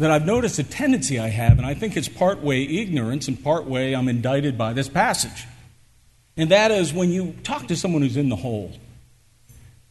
that 0.00 0.10
I've 0.10 0.24
noticed 0.24 0.58
a 0.58 0.62
tendency 0.64 1.18
I 1.18 1.28
have, 1.28 1.58
and 1.58 1.66
I 1.66 1.74
think 1.74 1.94
it's 1.94 2.08
part 2.08 2.40
way 2.40 2.62
ignorance 2.62 3.28
and 3.28 3.42
part 3.44 3.66
way 3.66 3.94
I'm 3.94 4.08
indicted 4.08 4.56
by 4.56 4.72
this 4.72 4.88
passage. 4.88 5.46
And 6.38 6.50
that 6.50 6.70
is 6.70 6.94
when 6.94 7.10
you 7.10 7.34
talk 7.42 7.66
to 7.66 7.76
someone 7.76 8.00
who's 8.00 8.16
in 8.16 8.30
the 8.30 8.36
hole, 8.36 8.72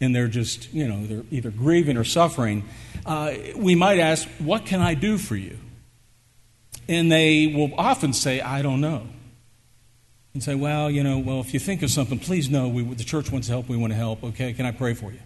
and 0.01 0.15
they're 0.15 0.27
just, 0.27 0.73
you 0.73 0.87
know, 0.87 1.05
they're 1.05 1.25
either 1.29 1.51
grieving 1.51 1.95
or 1.95 2.03
suffering, 2.03 2.67
uh, 3.05 3.33
we 3.55 3.75
might 3.75 3.99
ask, 3.99 4.27
What 4.39 4.65
can 4.65 4.81
I 4.81 4.95
do 4.95 5.19
for 5.19 5.35
you? 5.35 5.59
And 6.87 7.11
they 7.11 7.53
will 7.55 7.75
often 7.77 8.11
say, 8.11 8.41
I 8.41 8.63
don't 8.63 8.81
know. 8.81 9.05
And 10.33 10.41
say, 10.41 10.55
Well, 10.55 10.89
you 10.89 11.03
know, 11.03 11.19
well, 11.19 11.39
if 11.39 11.53
you 11.53 11.59
think 11.59 11.83
of 11.83 11.91
something, 11.91 12.17
please 12.17 12.49
know 12.49 12.67
we, 12.67 12.81
the 12.81 13.03
church 13.03 13.31
wants 13.31 13.45
to 13.45 13.53
help, 13.53 13.69
we 13.69 13.77
want 13.77 13.93
to 13.93 13.97
help. 13.97 14.23
Okay, 14.23 14.53
can 14.53 14.65
I 14.65 14.71
pray 14.71 14.95
for 14.95 15.11
you? 15.11 15.19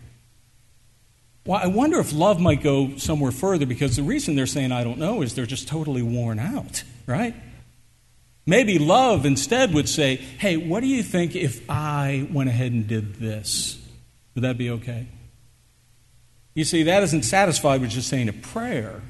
Well, 1.45 1.59
I 1.61 1.67
wonder 1.67 1.99
if 1.99 2.13
love 2.13 2.39
might 2.39 2.63
go 2.63 2.95
somewhere 2.97 3.31
further 3.31 3.65
because 3.65 3.97
the 3.97 4.03
reason 4.03 4.35
they're 4.35 4.45
saying 4.45 4.71
I 4.71 4.83
don't 4.83 4.97
know 4.97 5.21
is 5.21 5.35
they're 5.35 5.45
just 5.45 5.67
totally 5.67 6.01
worn 6.01 6.39
out, 6.39 6.83
right? 7.05 7.35
Maybe 8.45 8.79
love 8.79 9.25
instead 9.25 9.73
would 9.73 9.89
say, 9.89 10.15
Hey, 10.15 10.55
what 10.55 10.81
do 10.81 10.87
you 10.87 11.03
think 11.03 11.35
if 11.35 11.69
I 11.69 12.27
went 12.31 12.49
ahead 12.49 12.71
and 12.71 12.87
did 12.87 13.15
this? 13.15 13.77
Would 14.35 14.43
that 14.43 14.57
be 14.57 14.69
okay? 14.69 15.07
You 16.55 16.63
see, 16.63 16.83
that 16.83 17.03
isn't 17.03 17.23
satisfied 17.23 17.81
with 17.81 17.89
just 17.89 18.09
saying 18.09 18.29
a 18.29 18.33
prayer, 18.33 19.01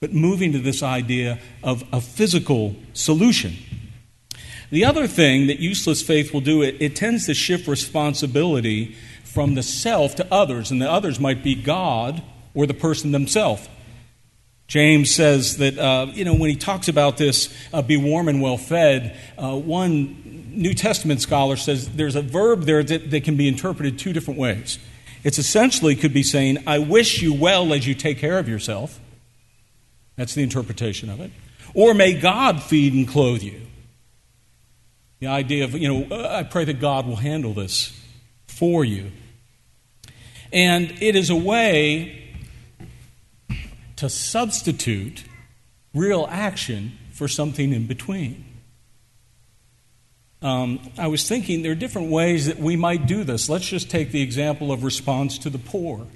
but 0.00 0.12
moving 0.12 0.52
to 0.52 0.58
this 0.58 0.82
idea 0.82 1.38
of 1.62 1.84
a 1.92 2.00
physical 2.00 2.76
solution. 2.92 3.56
The 4.70 4.84
other 4.84 5.06
thing 5.06 5.48
that 5.48 5.58
useless 5.58 6.00
faith 6.02 6.32
will 6.32 6.40
do, 6.40 6.62
it, 6.62 6.76
it 6.80 6.96
tends 6.96 7.26
to 7.26 7.34
shift 7.34 7.68
responsibility 7.68 8.96
from 9.32 9.54
the 9.54 9.62
self 9.62 10.14
to 10.16 10.26
others, 10.32 10.70
and 10.70 10.80
the 10.80 10.90
others 10.90 11.18
might 11.18 11.42
be 11.42 11.54
God 11.54 12.22
or 12.54 12.66
the 12.66 12.74
person 12.74 13.12
themselves. 13.12 13.68
James 14.68 15.14
says 15.14 15.58
that, 15.58 15.78
uh, 15.78 16.06
you 16.12 16.24
know, 16.24 16.34
when 16.34 16.48
he 16.48 16.56
talks 16.56 16.88
about 16.88 17.16
this, 17.16 17.54
uh, 17.72 17.82
be 17.82 17.96
warm 17.96 18.28
and 18.28 18.40
well 18.40 18.56
fed, 18.56 19.18
uh, 19.36 19.56
one 19.56 20.50
New 20.54 20.74
Testament 20.74 21.20
scholar 21.20 21.56
says 21.56 21.90
there's 21.90 22.16
a 22.16 22.22
verb 22.22 22.62
there 22.62 22.82
that, 22.82 23.10
that 23.10 23.24
can 23.24 23.36
be 23.36 23.48
interpreted 23.48 23.98
two 23.98 24.12
different 24.12 24.38
ways. 24.38 24.78
It's 25.24 25.38
essentially 25.38 25.94
could 25.94 26.12
be 26.12 26.22
saying, 26.22 26.64
I 26.66 26.78
wish 26.78 27.22
you 27.22 27.32
well 27.32 27.72
as 27.72 27.86
you 27.86 27.94
take 27.94 28.18
care 28.18 28.38
of 28.38 28.48
yourself. 28.48 28.98
That's 30.16 30.34
the 30.34 30.42
interpretation 30.42 31.08
of 31.08 31.20
it. 31.20 31.30
Or 31.74 31.94
may 31.94 32.18
God 32.18 32.62
feed 32.62 32.92
and 32.92 33.08
clothe 33.08 33.42
you. 33.42 33.60
The 35.20 35.28
idea 35.28 35.64
of, 35.64 35.74
you 35.74 35.88
know, 35.88 36.28
I 36.28 36.42
pray 36.42 36.64
that 36.64 36.80
God 36.80 37.06
will 37.06 37.16
handle 37.16 37.54
this 37.54 37.98
for 38.46 38.84
you. 38.84 39.12
And 40.52 40.90
it 41.02 41.16
is 41.16 41.30
a 41.30 41.36
way 41.36 42.34
to 43.96 44.08
substitute 44.08 45.24
real 45.94 46.26
action 46.30 46.98
for 47.12 47.28
something 47.28 47.72
in 47.72 47.86
between. 47.86 48.44
Um, 50.42 50.80
I 50.98 51.06
was 51.06 51.28
thinking 51.28 51.62
there 51.62 51.72
are 51.72 51.76
different 51.76 52.10
ways 52.10 52.46
that 52.46 52.58
we 52.58 52.74
might 52.74 53.06
do 53.06 53.22
this. 53.22 53.48
Let's 53.48 53.66
just 53.66 53.90
take 53.90 54.10
the 54.10 54.22
example 54.22 54.72
of 54.72 54.82
response 54.82 55.38
to 55.38 55.50
the 55.50 55.58
poor. 55.58 56.06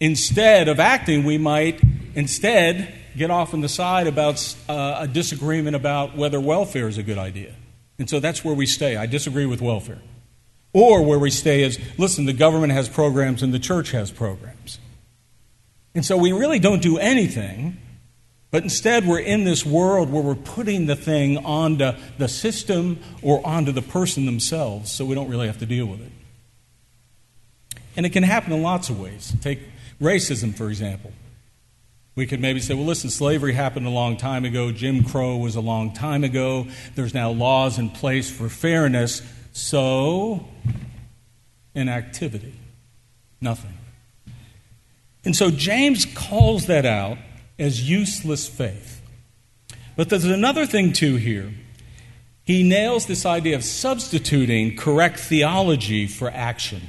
Instead 0.00 0.68
of 0.68 0.80
acting, 0.80 1.24
we 1.24 1.38
might 1.38 1.80
instead 2.14 2.92
get 3.16 3.30
off 3.30 3.54
on 3.54 3.60
the 3.60 3.68
side 3.68 4.08
about 4.08 4.56
uh, 4.68 4.96
a 5.00 5.08
disagreement 5.08 5.76
about 5.76 6.16
whether 6.16 6.40
welfare 6.40 6.88
is 6.88 6.98
a 6.98 7.02
good 7.04 7.18
idea. 7.18 7.54
And 7.98 8.10
so 8.10 8.18
that's 8.18 8.44
where 8.44 8.54
we 8.54 8.66
stay. 8.66 8.96
I 8.96 9.06
disagree 9.06 9.46
with 9.46 9.62
welfare. 9.62 10.00
Or 10.74 11.02
where 11.02 11.18
we 11.18 11.30
stay 11.30 11.62
is 11.62 11.78
listen, 11.96 12.26
the 12.26 12.34
government 12.34 12.72
has 12.72 12.88
programs 12.88 13.42
and 13.42 13.54
the 13.54 13.58
church 13.58 13.92
has 13.92 14.10
programs. 14.10 14.78
And 15.94 16.04
so 16.04 16.16
we 16.18 16.32
really 16.32 16.58
don't 16.58 16.82
do 16.82 16.98
anything, 16.98 17.78
but 18.50 18.64
instead 18.64 19.06
we're 19.06 19.20
in 19.20 19.44
this 19.44 19.64
world 19.64 20.10
where 20.10 20.22
we're 20.22 20.34
putting 20.34 20.86
the 20.86 20.96
thing 20.96 21.38
onto 21.38 21.92
the 22.18 22.28
system 22.28 22.98
or 23.22 23.40
onto 23.46 23.70
the 23.70 23.82
person 23.82 24.26
themselves, 24.26 24.90
so 24.90 25.04
we 25.04 25.14
don't 25.14 25.30
really 25.30 25.46
have 25.46 25.58
to 25.60 25.66
deal 25.66 25.86
with 25.86 26.00
it. 26.00 26.10
And 27.96 28.04
it 28.04 28.10
can 28.10 28.24
happen 28.24 28.52
in 28.52 28.62
lots 28.62 28.90
of 28.90 28.98
ways. 28.98 29.32
Take 29.40 29.60
racism, 30.00 30.52
for 30.52 30.68
example. 30.68 31.12
We 32.16 32.26
could 32.26 32.40
maybe 32.40 32.60
say, 32.60 32.74
well, 32.74 32.84
listen, 32.84 33.10
slavery 33.10 33.52
happened 33.52 33.86
a 33.86 33.90
long 33.90 34.16
time 34.16 34.44
ago. 34.44 34.70
Jim 34.72 35.04
Crow 35.04 35.36
was 35.36 35.56
a 35.56 35.60
long 35.60 35.92
time 35.92 36.22
ago. 36.22 36.66
There's 36.94 37.14
now 37.14 37.30
laws 37.30 37.78
in 37.78 37.90
place 37.90 38.30
for 38.30 38.48
fairness. 38.48 39.22
So, 39.54 40.48
inactivity. 41.76 42.54
Nothing. 43.40 43.78
And 45.24 45.34
so 45.34 45.50
James 45.50 46.04
calls 46.04 46.66
that 46.66 46.84
out 46.84 47.18
as 47.56 47.88
useless 47.88 48.48
faith. 48.48 49.00
But 49.96 50.10
there's 50.10 50.24
another 50.24 50.66
thing, 50.66 50.92
too, 50.92 51.16
here. 51.16 51.54
He 52.42 52.64
nails 52.64 53.06
this 53.06 53.24
idea 53.24 53.54
of 53.54 53.62
substituting 53.62 54.76
correct 54.76 55.20
theology 55.20 56.08
for 56.08 56.28
action. 56.28 56.82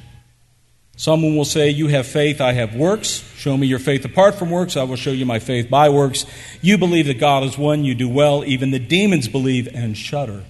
Someone 0.98 1.36
will 1.36 1.46
say, 1.46 1.70
You 1.70 1.88
have 1.90 2.08
faith, 2.08 2.42
I 2.42 2.54
have 2.54 2.74
works. 2.76 3.24
Show 3.38 3.56
me 3.58 3.68
your 3.68 3.80
faith 3.80 4.04
apart 4.06 4.36
from 4.36 4.50
works, 4.50 4.76
I 4.76 4.84
will 4.84 4.96
show 4.96 5.12
you 5.12 5.28
my 5.28 5.38
faith 5.38 5.70
by 5.70 5.90
works. 5.90 6.26
You 6.62 6.80
believe 6.80 7.06
that 7.06 7.20
God 7.20 7.44
is 7.44 7.60
one, 7.60 7.84
you 7.84 7.94
do 7.94 8.10
well. 8.10 8.44
Even 8.44 8.72
the 8.72 8.80
demons 8.80 9.28
believe 9.28 9.68
and 9.72 9.96
shudder. 9.96 10.44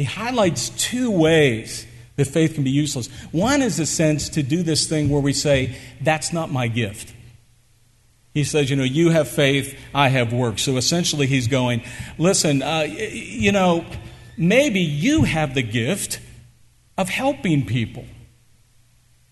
He 0.00 0.04
highlights 0.04 0.70
two 0.70 1.10
ways 1.10 1.86
that 2.16 2.24
faith 2.24 2.54
can 2.54 2.64
be 2.64 2.70
useless. 2.70 3.08
One 3.32 3.60
is 3.60 3.78
a 3.78 3.84
sense 3.84 4.30
to 4.30 4.42
do 4.42 4.62
this 4.62 4.88
thing 4.88 5.10
where 5.10 5.20
we 5.20 5.34
say, 5.34 5.76
That's 6.00 6.32
not 6.32 6.50
my 6.50 6.68
gift. 6.68 7.12
He 8.32 8.42
says, 8.44 8.70
You 8.70 8.76
know, 8.76 8.82
you 8.82 9.10
have 9.10 9.28
faith, 9.28 9.78
I 9.94 10.08
have 10.08 10.32
works. 10.32 10.62
So 10.62 10.78
essentially, 10.78 11.26
he's 11.26 11.48
going, 11.48 11.82
Listen, 12.16 12.62
uh, 12.62 12.86
you 12.88 13.52
know, 13.52 13.84
maybe 14.38 14.80
you 14.80 15.24
have 15.24 15.54
the 15.54 15.62
gift 15.62 16.18
of 16.96 17.10
helping 17.10 17.66
people. 17.66 18.06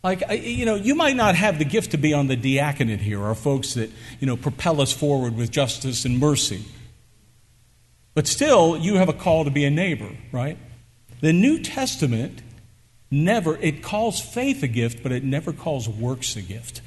Like, 0.05 0.23
you 0.31 0.67
know, 0.67 0.75
you 0.75 0.95
might 0.95 1.17
not 1.17 1.35
have 1.35 1.59
the 1.59 1.65
gift 1.65 1.93
to 1.93 1.97
be 1.97 2.13
on 2.13 2.27
the 2.27 2.37
diaconate 2.37 3.01
here, 3.01 3.23
or 3.23 3.35
folks 3.35 3.73
that, 3.73 3.91
you 4.21 4.27
know, 4.27 4.37
propel 4.37 4.83
us 4.83 4.93
forward 4.93 5.35
with 5.35 5.51
justice 5.51 6.05
and 6.05 6.19
mercy. 6.19 6.63
But 8.19 8.27
still, 8.27 8.77
you 8.77 8.97
have 8.97 9.09
a 9.09 9.13
call 9.13 9.45
to 9.45 9.51
be 9.53 9.65
a 9.65 9.71
neighbor, 9.71 10.11
right? 10.33 10.59
The 11.21 11.33
New 11.33 11.61
Testament 11.61 12.43
never, 13.13 13.57
it 13.59 13.81
calls 13.81 14.19
faith 14.21 14.65
a 14.65 14.67
gift, 14.67 15.05
but 15.05 15.13
it 15.13 15.23
never 15.23 15.53
calls 15.53 15.89
works 15.89 16.35
a 16.35 16.43
gift. 16.43 16.81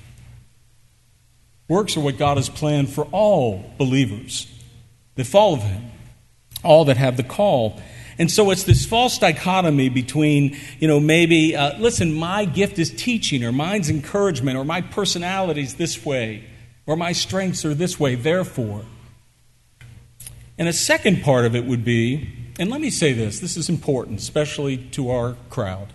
Works 1.69 1.95
are 1.95 2.01
what 2.01 2.17
God 2.17 2.35
has 2.35 2.49
planned 2.49 2.89
for 2.89 3.05
all 3.13 3.73
believers 3.77 4.45
that 5.15 5.25
follow 5.25 5.55
Him, 5.55 5.91
all 6.65 6.83
that 6.83 6.97
have 6.97 7.15
the 7.15 7.23
call. 7.23 7.79
And 8.17 8.29
so 8.29 8.51
it's 8.51 8.63
this 8.63 8.85
false 8.85 9.17
dichotomy 9.17 9.87
between, 9.87 10.57
you 10.79 10.89
know, 10.89 10.99
maybe, 10.99 11.55
uh, 11.55 11.79
listen, 11.79 12.13
my 12.13 12.43
gift 12.43 12.77
is 12.77 12.89
teaching, 12.89 13.45
or 13.45 13.53
mine's 13.53 13.89
encouragement, 13.89 14.57
or 14.57 14.65
my 14.65 14.81
personality's 14.81 15.75
this 15.75 16.05
way, 16.05 16.43
or 16.85 16.97
my 16.97 17.13
strengths 17.13 17.63
are 17.63 17.73
this 17.73 17.97
way, 17.97 18.15
therefore. 18.15 18.83
And 20.61 20.69
a 20.69 20.73
second 20.73 21.23
part 21.23 21.45
of 21.45 21.55
it 21.55 21.65
would 21.65 21.83
be, 21.83 22.29
and 22.59 22.69
let 22.69 22.81
me 22.81 22.91
say 22.91 23.13
this, 23.13 23.39
this 23.39 23.57
is 23.57 23.67
important, 23.67 24.19
especially 24.19 24.77
to 24.91 25.09
our 25.09 25.35
crowd. 25.49 25.87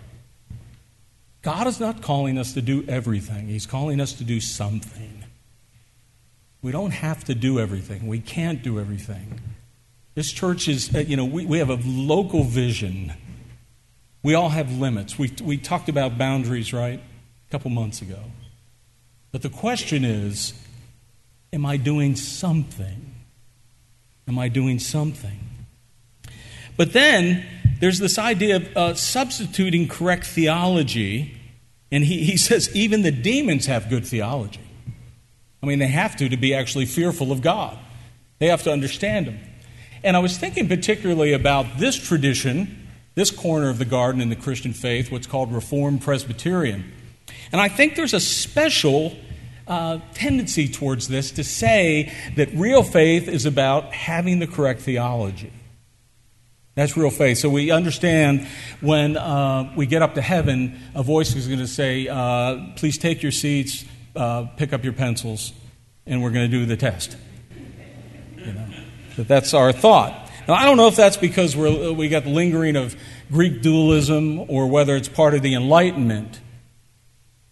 God 1.41 1.67
is 1.67 1.79
not 1.79 2.01
calling 2.01 2.37
us 2.37 2.51
to 2.51 2.61
do 2.61 2.83
everything, 2.85 3.47
He's 3.47 3.65
calling 3.65 4.01
us 4.01 4.11
to 4.11 4.25
do 4.25 4.41
something. 4.41 5.23
We 6.61 6.73
don't 6.73 6.91
have 6.91 7.23
to 7.23 7.33
do 7.33 7.61
everything, 7.61 8.07
we 8.07 8.19
can't 8.19 8.61
do 8.61 8.77
everything. 8.77 9.39
This 10.15 10.33
church 10.33 10.67
is, 10.67 10.93
uh, 10.93 10.99
you 10.99 11.15
know, 11.15 11.23
we, 11.23 11.45
we 11.45 11.59
have 11.59 11.69
a 11.69 11.79
local 11.85 12.43
vision. 12.43 13.13
We 14.21 14.33
all 14.33 14.49
have 14.49 14.69
limits. 14.77 15.17
We, 15.17 15.31
we 15.41 15.55
talked 15.55 15.87
about 15.87 16.17
boundaries, 16.17 16.73
right? 16.73 16.99
A 16.99 17.51
couple 17.53 17.71
months 17.71 18.01
ago. 18.01 18.19
But 19.31 19.43
the 19.43 19.49
question 19.49 20.03
is 20.03 20.53
am 21.53 21.65
I 21.65 21.77
doing 21.77 22.17
something? 22.17 23.06
Am 24.27 24.37
I 24.37 24.49
doing 24.49 24.79
something? 24.79 25.39
But 26.75 26.93
then 26.93 27.45
there's 27.79 27.99
this 27.99 28.17
idea 28.17 28.57
of 28.57 28.77
uh, 28.77 28.93
substituting 28.93 29.87
correct 29.87 30.25
theology. 30.25 31.37
And 31.91 32.03
he, 32.03 32.23
he 32.23 32.37
says 32.37 32.73
even 32.75 33.01
the 33.01 33.11
demons 33.11 33.65
have 33.65 33.89
good 33.89 34.05
theology. 34.05 34.61
I 35.61 35.65
mean, 35.65 35.79
they 35.79 35.87
have 35.87 36.15
to 36.17 36.29
to 36.29 36.37
be 36.37 36.53
actually 36.53 36.85
fearful 36.85 37.31
of 37.31 37.41
God, 37.41 37.77
they 38.39 38.47
have 38.47 38.63
to 38.63 38.71
understand 38.71 39.27
Him. 39.27 39.39
And 40.03 40.15
I 40.15 40.19
was 40.19 40.37
thinking 40.37 40.67
particularly 40.67 41.33
about 41.33 41.79
this 41.79 41.95
tradition, 41.95 42.87
this 43.15 43.31
corner 43.31 43.69
of 43.69 43.79
the 43.79 43.85
garden 43.85 44.21
in 44.21 44.29
the 44.29 44.35
Christian 44.35 44.73
faith, 44.73 45.11
what's 45.11 45.25
called 45.25 45.51
Reformed 45.51 46.01
Presbyterian. 46.01 46.91
And 47.51 47.59
I 47.59 47.67
think 47.67 47.95
there's 47.95 48.13
a 48.13 48.19
special 48.19 49.17
uh, 49.67 49.99
tendency 50.13 50.67
towards 50.67 51.07
this 51.07 51.31
to 51.31 51.43
say 51.43 52.13
that 52.35 52.49
real 52.53 52.83
faith 52.83 53.27
is 53.27 53.45
about 53.45 53.93
having 53.93 54.39
the 54.39 54.47
correct 54.47 54.81
theology. 54.81 55.51
That's 56.75 56.95
real 56.95 57.09
faith. 57.09 57.39
So 57.39 57.49
we 57.49 57.71
understand 57.71 58.47
when 58.81 59.17
uh, 59.17 59.73
we 59.75 59.87
get 59.87 60.03
up 60.03 60.13
to 60.13 60.21
heaven, 60.21 60.79
a 60.93 61.01
voice 61.01 61.35
is 61.35 61.47
going 61.47 61.59
to 61.59 61.67
say, 61.67 62.07
uh, 62.07 62.73
Please 62.75 62.99
take 62.99 63.23
your 63.23 63.31
seats, 63.31 63.83
uh, 64.15 64.45
pick 64.57 64.73
up 64.73 64.83
your 64.83 64.93
pencils, 64.93 65.53
and 66.05 66.21
we're 66.21 66.29
going 66.29 66.49
to 66.49 66.57
do 66.57 66.67
the 66.67 66.77
test. 66.77 67.17
You 68.37 68.53
know? 68.53 68.67
that 69.17 69.27
that's 69.27 69.55
our 69.55 69.71
thought. 69.71 70.29
Now, 70.47 70.53
I 70.53 70.65
don't 70.65 70.77
know 70.77 70.87
if 70.87 70.95
that's 70.95 71.17
because 71.17 71.55
we're, 71.55 71.91
we 71.91 72.07
got 72.09 72.23
the 72.23 72.29
lingering 72.29 72.75
of 72.75 72.95
Greek 73.31 73.61
dualism 73.61 74.49
or 74.49 74.67
whether 74.67 74.95
it's 74.95 75.09
part 75.09 75.33
of 75.33 75.41
the 75.41 75.55
Enlightenment, 75.55 76.39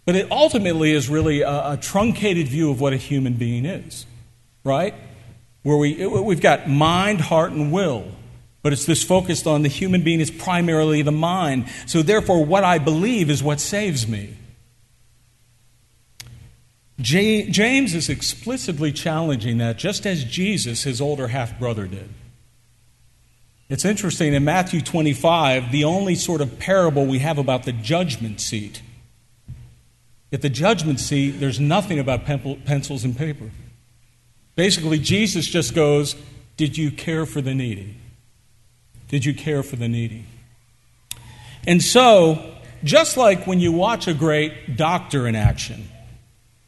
but 0.06 0.16
it 0.16 0.32
ultimately 0.32 0.92
is 0.92 1.10
really 1.10 1.42
a, 1.42 1.74
a 1.74 1.78
truncated 1.82 2.48
view 2.48 2.70
of 2.70 2.80
what 2.80 2.94
a 2.94 2.98
human 2.98 3.34
being 3.34 3.66
is, 3.66 4.06
right? 4.64 4.94
Where 5.64 5.78
we, 5.78 6.06
we've 6.06 6.42
got 6.42 6.70
mind, 6.70 7.22
heart, 7.22 7.52
and 7.52 7.72
will. 7.72 8.06
But 8.62 8.74
it's 8.74 8.86
this 8.86 9.04
focused 9.04 9.46
on 9.46 9.62
the 9.62 9.70
human 9.70 10.04
being 10.04 10.20
is 10.20 10.32
primarily 10.32 11.02
the 11.02 11.12
mind. 11.12 11.68
So, 11.86 12.02
therefore, 12.02 12.44
what 12.46 12.64
I 12.64 12.80
believe 12.80 13.30
is 13.30 13.44
what 13.44 13.60
saves 13.60 14.08
me. 14.08 14.38
James 17.00 17.94
is 17.94 18.10
explicitly 18.10 18.92
challenging 18.92 19.58
that 19.58 19.78
just 19.78 20.06
as 20.06 20.24
Jesus, 20.24 20.84
his 20.84 21.02
older 21.02 21.28
half 21.28 21.60
brother, 21.60 21.88
did. 21.88 22.10
It's 23.68 23.86
interesting, 23.86 24.34
in 24.34 24.46
Matthew 24.46 24.82
25, 24.82 25.72
the 25.72 25.84
only 25.84 26.16
sort 26.16 26.42
of 26.42 26.60
parable 26.60 27.06
we 27.06 27.20
have 27.20 27.38
about 27.38 27.64
the 27.64 27.72
judgment 27.72 28.40
seat. 28.40 28.82
At 30.32 30.42
the 30.42 30.50
judgment 30.50 31.00
seat, 31.00 31.32
there's 31.32 31.60
nothing 31.60 32.00
about 32.00 32.26
pencils 32.26 33.04
and 33.04 33.18
paper. 33.18 33.52
Basically, 34.56 35.00
Jesus 35.00 35.46
just 35.46 35.76
goes, 35.76 36.16
Did 36.58 36.78
you 36.78 36.92
care 36.92 37.26
for 37.26 37.42
the 37.42 37.54
needy? 37.54 37.98
Did 39.10 39.26
you 39.26 39.34
care 39.34 39.64
for 39.64 39.76
the 39.76 39.88
needy? 39.88 40.26
And 41.68 41.82
so, 41.82 42.56
just 42.84 43.18
like 43.18 43.46
when 43.48 43.60
you 43.60 43.72
watch 43.72 44.08
a 44.08 44.14
great 44.14 44.78
doctor 44.78 45.28
in 45.28 45.36
action, 45.36 45.90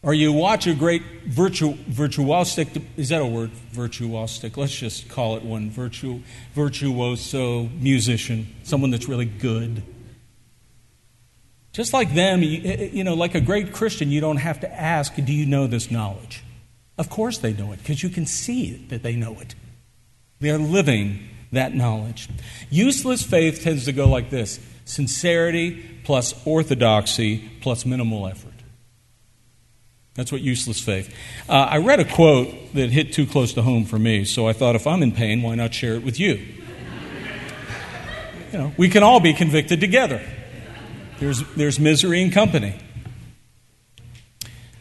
or 0.04 0.14
you 0.14 0.32
watch 0.32 0.68
a 0.68 0.74
great 0.74 1.04
virtu- 1.26 1.78
virtuosic, 1.90 2.82
is 2.96 3.10
that 3.10 3.22
a 3.22 3.26
word? 3.26 3.52
Virtuosic. 3.74 4.56
Let's 4.56 4.76
just 4.76 5.10
call 5.10 5.36
it 5.36 5.44
one. 5.44 5.70
Virtu- 5.70 6.22
virtuoso 6.54 7.64
musician, 7.80 8.48
someone 8.64 8.92
that's 8.92 9.08
really 9.08 9.26
good. 9.26 9.84
Just 11.78 11.94
like 11.94 12.12
them, 12.16 12.42
you, 12.42 12.90
you 12.92 13.04
know, 13.04 13.14
like 13.14 13.36
a 13.36 13.40
great 13.40 13.72
Christian, 13.72 14.10
you 14.10 14.20
don't 14.20 14.38
have 14.38 14.62
to 14.62 14.74
ask, 14.74 15.14
do 15.14 15.32
you 15.32 15.46
know 15.46 15.68
this 15.68 15.92
knowledge? 15.92 16.42
Of 16.98 17.08
course 17.08 17.38
they 17.38 17.54
know 17.54 17.72
it, 17.72 17.78
because 17.78 18.02
you 18.02 18.10
can 18.10 18.26
see 18.26 18.84
that 18.88 19.04
they 19.04 19.16
know 19.16 19.40
it. 19.40 19.54
They're 20.40 20.58
living 20.58 21.20
that 21.52 21.76
knowledge. 21.76 22.30
Useless 22.72 23.22
faith 23.22 23.62
tends 23.62 23.86
to 23.86 23.92
go 23.92 24.10
like 24.10 24.32
this 24.32 24.60
sincerity 24.86 25.86
plus 26.04 26.34
orthodoxy 26.48 27.48
plus 27.62 27.86
minimal 27.86 28.26
effort. 28.26 28.54
That's 30.16 30.32
what 30.32 30.42
useless 30.42 30.82
faith. 30.82 31.14
Uh, 31.48 31.68
I 31.70 31.78
read 31.78 32.00
a 32.00 32.06
quote 32.06 32.74
that 32.74 32.90
hit 32.90 33.14
too 33.14 33.28
close 33.28 33.54
to 33.54 33.62
home 33.62 33.86
for 33.86 34.00
me, 34.00 34.26
so 34.26 34.48
I 34.48 34.54
thought 34.54 34.74
if 34.74 34.88
I'm 34.88 35.04
in 35.04 35.12
pain, 35.12 35.44
why 35.44 35.54
not 35.54 35.76
share 35.76 35.94
it 35.94 36.04
with 36.04 36.20
you? 36.20 36.44
You 38.52 38.60
know, 38.60 38.74
we 38.78 38.88
can 38.88 39.04
all 39.04 39.20
be 39.20 39.34
convicted 39.34 39.82
together. 39.82 40.22
There's, 41.20 41.44
there's 41.56 41.80
misery 41.80 42.22
in 42.22 42.32
company. 42.32 42.80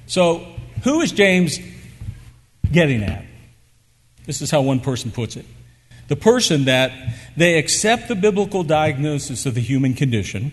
So, 0.07 0.46
who 0.85 1.01
is 1.01 1.12
James 1.12 1.59
getting 2.70 3.03
at? 3.03 3.25
This 4.27 4.42
is 4.42 4.51
how 4.51 4.62
one 4.62 4.81
person 4.81 5.11
puts 5.11 5.37
it. 5.37 5.46
The 6.09 6.16
person 6.16 6.66
that 6.66 6.92
they 7.37 7.59
accept 7.59 8.09
the 8.09 8.14
biblical 8.14 8.62
diagnosis 8.62 9.46
of 9.46 9.55
the 9.55 9.61
human 9.61 9.94
condition 9.94 10.53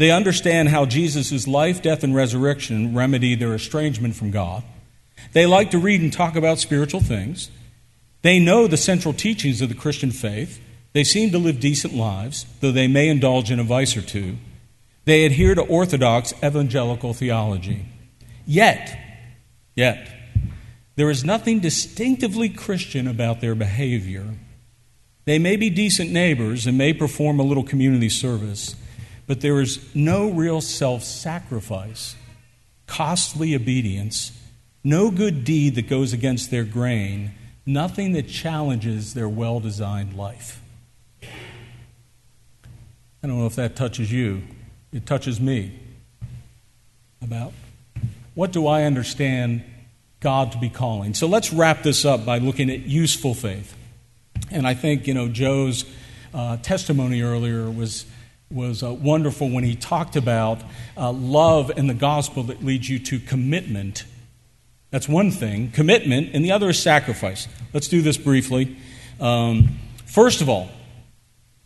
they 0.00 0.10
understand 0.10 0.70
how 0.70 0.86
Jesus' 0.86 1.46
life, 1.46 1.82
death, 1.82 2.02
and 2.02 2.14
resurrection 2.14 2.94
remedy 2.94 3.34
their 3.34 3.54
estrangement 3.54 4.16
from 4.16 4.30
God. 4.30 4.62
They 5.34 5.44
like 5.44 5.70
to 5.72 5.78
read 5.78 6.00
and 6.00 6.10
talk 6.10 6.36
about 6.36 6.58
spiritual 6.58 7.00
things. 7.00 7.50
They 8.22 8.38
know 8.38 8.66
the 8.66 8.78
central 8.78 9.12
teachings 9.12 9.60
of 9.60 9.68
the 9.68 9.74
Christian 9.74 10.10
faith. 10.10 10.58
They 10.94 11.04
seem 11.04 11.32
to 11.32 11.38
live 11.38 11.60
decent 11.60 11.92
lives, 11.92 12.46
though 12.60 12.72
they 12.72 12.88
may 12.88 13.08
indulge 13.08 13.50
in 13.50 13.60
a 13.60 13.62
vice 13.62 13.94
or 13.94 14.00
two. 14.00 14.38
They 15.10 15.24
adhere 15.24 15.56
to 15.56 15.62
orthodox 15.62 16.32
evangelical 16.34 17.14
theology. 17.14 17.84
Yet, 18.46 18.96
yet, 19.74 20.08
there 20.94 21.10
is 21.10 21.24
nothing 21.24 21.58
distinctively 21.58 22.48
Christian 22.48 23.08
about 23.08 23.40
their 23.40 23.56
behavior. 23.56 24.36
They 25.24 25.40
may 25.40 25.56
be 25.56 25.68
decent 25.68 26.12
neighbors 26.12 26.64
and 26.64 26.78
may 26.78 26.92
perform 26.92 27.40
a 27.40 27.42
little 27.42 27.64
community 27.64 28.08
service, 28.08 28.76
but 29.26 29.40
there 29.40 29.60
is 29.60 29.84
no 29.96 30.30
real 30.30 30.60
self 30.60 31.02
sacrifice, 31.02 32.14
costly 32.86 33.56
obedience, 33.56 34.30
no 34.84 35.10
good 35.10 35.42
deed 35.42 35.74
that 35.74 35.88
goes 35.88 36.12
against 36.12 36.52
their 36.52 36.62
grain, 36.62 37.32
nothing 37.66 38.12
that 38.12 38.28
challenges 38.28 39.14
their 39.14 39.28
well 39.28 39.58
designed 39.58 40.14
life. 40.14 40.62
I 41.20 43.26
don't 43.26 43.40
know 43.40 43.46
if 43.46 43.56
that 43.56 43.74
touches 43.74 44.12
you. 44.12 44.44
It 44.92 45.06
touches 45.06 45.40
me. 45.40 45.78
About 47.22 47.52
what 48.34 48.52
do 48.52 48.66
I 48.66 48.84
understand 48.84 49.62
God 50.20 50.52
to 50.52 50.58
be 50.58 50.70
calling? 50.70 51.14
So 51.14 51.26
let's 51.26 51.52
wrap 51.52 51.82
this 51.82 52.04
up 52.04 52.24
by 52.24 52.38
looking 52.38 52.70
at 52.70 52.80
useful 52.80 53.34
faith. 53.34 53.76
And 54.50 54.66
I 54.66 54.74
think, 54.74 55.06
you 55.06 55.14
know, 55.14 55.28
Joe's 55.28 55.84
uh, 56.32 56.56
testimony 56.58 57.22
earlier 57.22 57.70
was 57.70 58.06
was 58.50 58.82
uh, 58.82 58.92
wonderful 58.92 59.48
when 59.48 59.62
he 59.62 59.76
talked 59.76 60.16
about 60.16 60.60
uh, 60.96 61.12
love 61.12 61.70
and 61.76 61.88
the 61.88 61.94
gospel 61.94 62.42
that 62.42 62.64
leads 62.64 62.88
you 62.88 62.98
to 62.98 63.20
commitment. 63.20 64.04
That's 64.90 65.08
one 65.08 65.30
thing, 65.30 65.70
commitment, 65.70 66.30
and 66.34 66.44
the 66.44 66.50
other 66.50 66.70
is 66.70 66.82
sacrifice. 66.82 67.46
Let's 67.72 67.86
do 67.86 68.02
this 68.02 68.16
briefly. 68.16 68.76
Um, 69.20 69.78
first 70.04 70.40
of 70.40 70.48
all, 70.48 70.68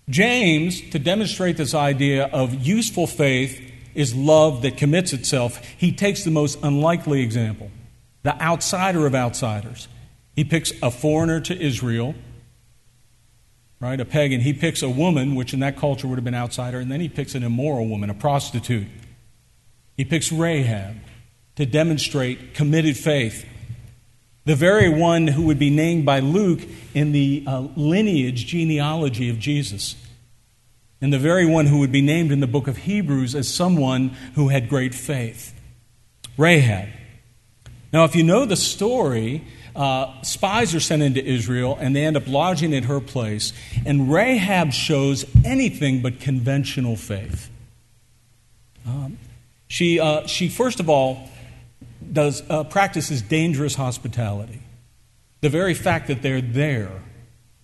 James, 0.09 0.81
to 0.91 0.99
demonstrate 0.99 1.57
this 1.57 1.75
idea 1.75 2.27
of 2.27 2.55
useful 2.55 3.07
faith 3.07 3.61
is 3.95 4.15
love 4.15 4.63
that 4.63 4.77
commits 4.77 5.13
itself, 5.13 5.65
he 5.79 5.93
takes 5.93 6.25
the 6.25 6.31
most 6.31 6.59
unlikely 6.63 7.23
example 7.23 7.71
the 8.23 8.41
outsider 8.41 9.07
of 9.07 9.15
outsiders. 9.15 9.87
He 10.35 10.45
picks 10.45 10.73
a 10.83 10.91
foreigner 10.91 11.41
to 11.41 11.59
Israel 11.59 12.15
right? 13.85 14.01
A 14.01 14.05
pagan. 14.07 14.41
He 14.41 14.55
picks 14.55 14.83
a 14.83 14.89
woman, 14.89 15.35
which 15.35 15.53
in 15.53 15.61
that 15.61 15.77
culture 15.77 16.09
would 16.09 16.17
have 16.17 16.25
been 16.25 16.35
outsider, 16.35 16.79
and 16.79 16.91
then 16.91 17.01
he 17.01 17.09
picks 17.11 17.35
an 17.35 17.43
immoral 17.43 17.87
woman, 17.87 18.09
a 18.09 18.15
prostitute. 18.15 18.87
He 19.95 20.07
picks 20.07 20.33
Rahab 20.33 20.97
to 21.57 21.67
demonstrate 21.67 22.55
committed 22.55 22.97
faith. 22.97 23.47
The 24.45 24.55
very 24.55 24.89
one 24.89 25.27
who 25.27 25.43
would 25.47 25.59
be 25.59 25.71
named 25.71 26.05
by 26.05 26.21
Luke 26.21 26.61
in 26.93 27.13
the 27.13 27.45
uh, 27.47 27.61
lineage, 27.77 28.47
genealogy 28.47 29.31
of 29.31 29.39
Jesus. 29.39 29.97
And 31.01 31.13
the 31.13 31.19
very 31.19 31.47
one 31.47 31.67
who 31.67 31.79
would 31.79 31.93
be 31.93 32.03
named 32.03 32.31
in 32.31 32.41
the 32.41 32.47
book 32.47 32.69
of 32.69 32.79
Hebrews 32.79 33.35
as 33.35 33.53
someone 33.53 34.11
who 34.35 34.49
had 34.49 34.69
great 34.69 34.95
faith. 34.95 35.59
Rahab. 36.37 36.89
Now, 37.93 38.05
if 38.05 38.17
you 38.17 38.23
know 38.23 38.45
the 38.45 38.57
story, 38.57 39.45
uh, 39.77 40.21
spies 40.23 40.75
are 40.75 40.81
sent 40.81 41.03
into 41.03 41.25
Israel 41.25 41.77
and 41.81 41.95
they 41.95 42.05
end 42.05 42.17
up 42.17 42.27
lodging 42.27 42.75
at 42.75 42.85
her 42.85 43.01
place. 43.01 43.53
And 43.87 44.13
Rahab 44.13 44.73
shows 44.73 45.25
anything 45.45 46.03
but 46.03 46.21
conventional 46.21 46.97
faith. 46.97 47.51
Um, 48.87 49.19
she, 49.69 49.99
uh, 49.99 50.27
she, 50.27 50.49
first 50.49 50.81
of 50.81 50.89
all, 50.89 51.29
does, 52.13 52.43
uh, 52.49 52.65
practices 52.65 53.23
dangerous 53.23 53.75
hospitality. 53.75 54.61
The 55.41 55.49
very 55.49 55.75
fact 55.75 56.09
that 56.09 56.23
they're 56.23 56.41
there 56.41 57.03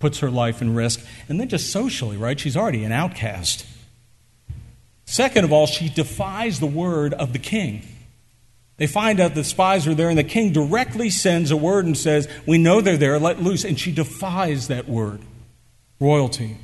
puts 0.00 0.18
her 0.18 0.30
life 0.30 0.60
in 0.60 0.74
risk. 0.74 1.04
And 1.28 1.38
then 1.38 1.48
just 1.48 1.70
socially, 1.70 2.16
right? 2.16 2.40
She's 2.40 2.56
already 2.56 2.82
an 2.82 2.90
outcast. 2.90 3.64
Second 5.04 5.44
of 5.44 5.52
all, 5.52 5.66
she 5.66 5.88
defies 5.88 6.58
the 6.58 6.66
word 6.66 7.14
of 7.14 7.32
the 7.32 7.38
king. 7.38 7.82
They 8.78 8.86
find 8.86 9.20
out 9.20 9.34
the 9.34 9.44
spies 9.44 9.86
are 9.86 9.94
there, 9.94 10.08
and 10.08 10.18
the 10.18 10.24
king 10.24 10.52
directly 10.52 11.10
sends 11.10 11.50
a 11.50 11.56
word 11.56 11.84
and 11.84 11.96
says, 11.96 12.28
We 12.46 12.56
know 12.56 12.80
they're 12.80 12.96
there, 12.96 13.18
let 13.18 13.42
loose. 13.42 13.64
And 13.64 13.78
she 13.78 13.92
defies 13.92 14.68
that 14.68 14.88
word 14.88 15.20
royalty. 16.00 16.56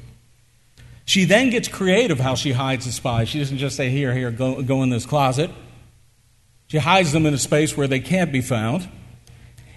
She 1.05 1.25
then 1.25 1.51
gets 1.51 1.69
creative 1.69 2.19
how 2.19 2.35
she 2.35 2.53
hides 2.53 2.87
the 2.87 2.93
spies. 2.93 3.29
She 3.29 3.39
doesn't 3.39 3.59
just 3.59 3.77
say, 3.77 3.91
Here, 3.91 4.15
here, 4.15 4.31
go, 4.31 4.62
go 4.62 4.83
in 4.83 4.89
this 4.89 5.05
closet. 5.05 5.51
She 6.67 6.79
hides 6.79 7.13
them 7.13 7.27
in 7.27 7.35
a 7.35 7.39
space 7.39 7.77
where 7.77 7.87
they 7.87 8.01
can't 8.01 8.33
be 8.33 8.41
found. 8.41 8.89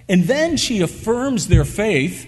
And 0.08 0.24
then 0.24 0.56
she 0.56 0.80
affirms 0.80 1.48
their 1.48 1.64
faith 1.64 2.26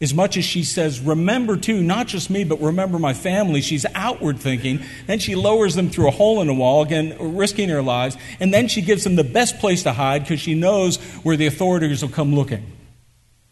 as 0.00 0.12
much 0.12 0.36
as 0.36 0.44
she 0.44 0.64
says, 0.64 1.00
Remember 1.00 1.56
too, 1.56 1.82
not 1.82 2.08
just 2.08 2.28
me, 2.28 2.44
but 2.44 2.60
remember 2.60 2.98
my 2.98 3.14
family. 3.14 3.60
She's 3.60 3.86
outward 3.94 4.38
thinking. 4.38 4.82
Then 5.06 5.18
she 5.18 5.34
lowers 5.34 5.76
them 5.76 5.90
through 5.90 6.08
a 6.08 6.12
hole 6.12 6.42
in 6.42 6.48
a 6.48 6.54
wall, 6.54 6.82
again, 6.82 7.16
risking 7.36 7.68
her 7.68 7.82
lives. 7.82 8.16
And 8.40 8.52
then 8.52 8.68
she 8.68 8.82
gives 8.82 9.04
them 9.04 9.16
the 9.16 9.24
best 9.24 9.58
place 9.60 9.84
to 9.84 9.92
hide 9.92 10.22
because 10.22 10.40
she 10.40 10.54
knows 10.54 10.96
where 11.22 11.36
the 11.36 11.46
authorities 11.46 12.02
will 12.02 12.10
come 12.10 12.34
looking. 12.34 12.70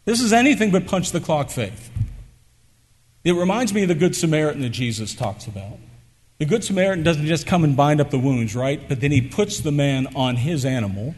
This 0.04 0.20
is 0.20 0.32
anything 0.32 0.72
but 0.72 0.86
punch 0.86 1.12
the 1.12 1.20
clock 1.20 1.48
faith. 1.50 1.90
It 3.24 3.32
reminds 3.34 3.72
me 3.72 3.82
of 3.82 3.88
the 3.88 3.94
Good 3.94 4.16
Samaritan 4.16 4.62
that 4.62 4.70
Jesus 4.70 5.14
talks 5.14 5.46
about. 5.46 5.78
The 6.38 6.46
Good 6.46 6.64
Samaritan 6.64 7.04
doesn't 7.04 7.26
just 7.26 7.46
come 7.46 7.62
and 7.62 7.76
bind 7.76 8.00
up 8.00 8.10
the 8.10 8.18
wounds, 8.18 8.56
right? 8.56 8.88
But 8.88 9.00
then 9.00 9.12
he 9.12 9.20
puts 9.20 9.60
the 9.60 9.72
man 9.72 10.08
on 10.16 10.36
his 10.36 10.64
animal, 10.64 11.14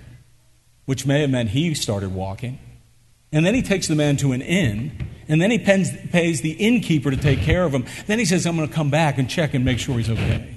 which 0.84 1.06
may 1.06 1.22
have 1.22 1.30
meant 1.30 1.50
he 1.50 1.74
started 1.74 2.14
walking. 2.14 2.58
And 3.32 3.44
then 3.44 3.54
he 3.54 3.62
takes 3.62 3.88
the 3.88 3.94
man 3.94 4.16
to 4.18 4.32
an 4.32 4.42
inn 4.42 5.08
and 5.28 5.40
then 5.40 5.50
he 5.50 5.58
pays 5.58 6.40
the 6.40 6.52
innkeeper 6.52 7.10
to 7.10 7.16
take 7.16 7.40
care 7.40 7.64
of 7.64 7.72
him. 7.72 7.86
Then 8.06 8.18
he 8.18 8.24
says, 8.24 8.46
I'm 8.46 8.56
going 8.56 8.68
to 8.68 8.74
come 8.74 8.90
back 8.90 9.18
and 9.18 9.28
check 9.28 9.54
and 9.54 9.64
make 9.64 9.78
sure 9.78 9.96
he's 9.96 10.10
okay. 10.10 10.56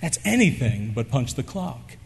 That's 0.00 0.18
anything 0.24 0.92
but 0.94 1.08
punch 1.08 1.34
the 1.34 1.42
clock. 1.42 1.96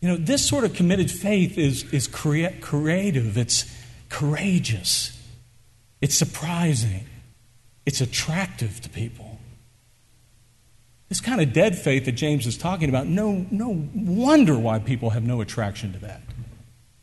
You 0.00 0.08
know, 0.08 0.16
this 0.16 0.46
sort 0.46 0.64
of 0.64 0.74
committed 0.74 1.10
faith 1.10 1.56
is, 1.56 1.90
is 1.92 2.06
crea- 2.06 2.58
creative, 2.60 3.38
it's 3.38 3.74
courageous, 4.10 5.18
it's 6.00 6.14
surprising, 6.14 7.06
it's 7.86 8.02
attractive 8.02 8.82
to 8.82 8.90
people. 8.90 9.33
This 11.14 11.20
kind 11.20 11.40
of 11.40 11.52
dead 11.52 11.78
faith 11.78 12.06
that 12.06 12.16
James 12.16 12.44
is 12.44 12.58
talking 12.58 12.88
about, 12.88 13.06
no, 13.06 13.46
no 13.52 13.88
wonder 13.94 14.58
why 14.58 14.80
people 14.80 15.10
have 15.10 15.22
no 15.22 15.40
attraction 15.40 15.92
to 15.92 16.00
that. 16.00 16.20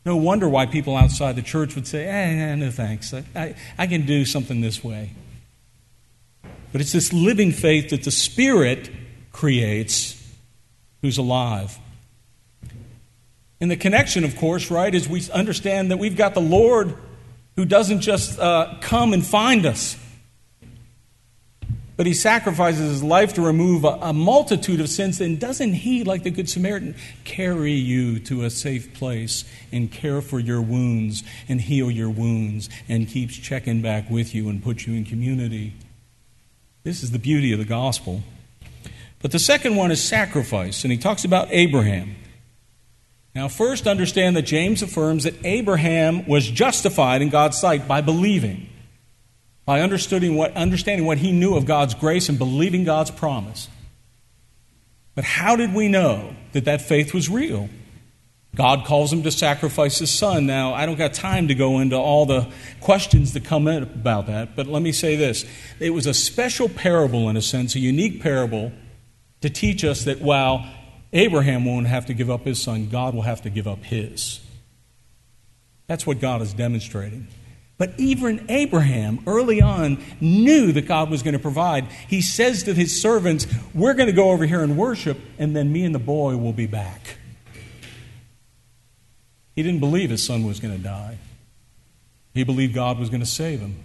No 0.06 0.17
wonder 0.17 0.50
why 0.50 0.65
people 0.65 0.97
outside 0.97 1.38
the 1.38 1.41
church 1.41 1.76
would 1.76 1.88
say, 1.88 2.08
eh, 2.08 2.56
no 2.56 2.71
thanks. 2.71 3.13
I, 3.13 3.24
I, 3.34 3.56
I 3.78 3.88
can 3.88 4.06
do 4.06 4.26
something 4.26 4.60
this 4.60 4.84
way. 4.84 5.12
But 6.74 6.82
it's 6.82 6.91
this 6.91 7.13
living 7.13 7.54
faith 7.54 7.91
that 7.91 8.04
the 8.04 8.12
Spirit 8.12 8.89
creates 9.32 10.21
who's 11.02 11.17
alive. 11.17 11.80
And 13.62 13.71
the 13.71 13.78
connection, 13.78 14.26
of 14.26 14.36
course, 14.36 14.69
right, 14.69 14.93
is 14.93 15.08
we 15.08 15.24
understand 15.32 15.89
that 15.89 16.00
we've 16.00 16.17
got 16.17 16.34
the 16.34 16.41
Lord 16.41 16.97
who 17.56 17.63
doesn't 17.63 18.02
just 18.02 18.38
uh, 18.38 18.76
come 18.82 19.13
and 19.13 19.26
find 19.26 19.65
us, 19.65 19.95
but 22.01 22.07
he 22.07 22.15
sacrifices 22.15 22.89
his 22.89 23.03
life 23.03 23.35
to 23.35 23.43
remove 23.43 23.83
a, 23.83 23.95
a 24.01 24.11
multitude 24.11 24.81
of 24.81 24.89
sins. 24.89 25.19
then 25.19 25.35
doesn't 25.35 25.73
he, 25.73 26.03
like 26.03 26.23
the 26.23 26.31
Good 26.31 26.49
Samaritan, 26.49 26.95
carry 27.25 27.73
you 27.73 28.17
to 28.21 28.43
a 28.43 28.49
safe 28.49 28.91
place 28.95 29.43
and 29.71 29.91
care 29.91 30.19
for 30.19 30.39
your 30.39 30.63
wounds 30.63 31.21
and 31.47 31.61
heal 31.61 31.91
your 31.91 32.09
wounds 32.09 32.69
and 32.89 33.07
keeps 33.07 33.37
checking 33.37 33.83
back 33.83 34.09
with 34.09 34.33
you 34.33 34.49
and 34.49 34.63
puts 34.63 34.87
you 34.87 34.95
in 34.95 35.05
community? 35.05 35.75
This 36.81 37.03
is 37.03 37.11
the 37.11 37.19
beauty 37.19 37.53
of 37.53 37.59
the 37.59 37.65
gospel. 37.65 38.23
But 39.21 39.29
the 39.29 39.37
second 39.37 39.75
one 39.75 39.91
is 39.91 40.01
sacrifice, 40.01 40.83
and 40.83 40.91
he 40.91 40.97
talks 40.97 41.23
about 41.23 41.49
Abraham. 41.51 42.15
Now, 43.35 43.47
first, 43.47 43.85
understand 43.85 44.35
that 44.37 44.47
James 44.47 44.81
affirms 44.81 45.25
that 45.25 45.35
Abraham 45.45 46.25
was 46.25 46.49
justified 46.49 47.21
in 47.21 47.29
God's 47.29 47.59
sight 47.59 47.87
by 47.87 48.01
believing, 48.01 48.69
by 49.65 49.82
understanding 49.82 50.36
what, 50.36 50.56
understanding 50.56 51.06
what 51.06 51.19
he 51.19 51.32
knew 51.32 51.56
of 51.56 51.65
God's 51.65 51.93
grace 51.93 52.30
and 52.30 52.38
believing 52.38 52.84
God's 52.84 53.12
promise. 53.12 53.69
But 55.15 55.24
how 55.24 55.56
did 55.56 55.74
we 55.74 55.88
know 55.88 56.36
that 56.54 56.65
that 56.65 56.82
faith 56.82 57.13
was 57.13 57.30
real? 57.30 57.69
God 58.56 58.86
calls 58.86 59.13
him 59.13 59.24
to 59.24 59.32
sacrifice 59.32 60.00
his 60.00 60.12
son. 60.12 60.45
Now, 60.45 60.74
I 60.74 60.86
don't 60.86 60.97
got 60.97 61.13
time 61.13 61.47
to 61.47 61.56
go 61.56 61.80
into 61.80 61.95
all 61.95 62.26
the 62.26 62.52
questions 62.82 63.34
that 63.34 63.45
come 63.45 63.67
in 63.67 63.84
about 63.84 64.28
that, 64.28 64.56
but 64.56 64.67
let 64.67 64.82
me 64.82 64.91
say 64.91 65.15
this. 65.15 65.45
It 65.80 65.91
was 65.91 66.06
a 66.06 66.13
special 66.13 66.67
parable, 66.67 67.30
in 67.30 67.38
a 67.38 67.41
sense, 67.41 67.76
a 67.76 67.80
unique 67.80 68.21
parable 68.21 68.74
to 69.39 69.50
teach 69.50 69.86
us 69.86 70.04
that 70.04 70.21
while 70.21 70.69
Abraham 71.13 71.63
won't 71.65 71.88
have 71.88 72.06
to 72.08 72.13
give 72.13 72.30
up 72.30 72.43
his 72.43 72.62
son, 72.62 72.89
God 72.89 73.15
will 73.15 73.21
have 73.21 73.41
to 73.43 73.50
give 73.50 73.67
up 73.67 73.84
his. 73.84 74.41
That's 75.88 76.06
what 76.06 76.19
God 76.19 76.41
is 76.41 76.54
demonstrating. 76.54 77.28
But 77.81 77.95
even 77.97 78.45
Abraham, 78.47 79.23
early 79.25 79.59
on, 79.59 79.97
knew 80.19 80.71
that 80.71 80.83
God 80.83 81.09
was 81.09 81.23
going 81.23 81.33
to 81.33 81.39
provide. 81.39 81.85
He 82.07 82.21
says 82.21 82.61
to 82.65 82.75
his 82.75 83.01
servants, 83.01 83.47
We're 83.73 83.95
going 83.95 84.05
to 84.05 84.13
go 84.13 84.29
over 84.29 84.45
here 84.45 84.61
and 84.61 84.77
worship, 84.77 85.17
and 85.39 85.55
then 85.55 85.73
me 85.73 85.83
and 85.83 85.95
the 85.95 85.97
boy 85.97 86.37
will 86.37 86.53
be 86.53 86.67
back. 86.67 87.17
He 89.55 89.63
didn't 89.63 89.79
believe 89.79 90.11
his 90.11 90.23
son 90.23 90.43
was 90.43 90.59
going 90.59 90.77
to 90.77 90.83
die, 90.83 91.17
he 92.35 92.43
believed 92.43 92.75
God 92.75 92.99
was 92.99 93.09
going 93.09 93.21
to 93.21 93.25
save 93.25 93.61
him. 93.61 93.77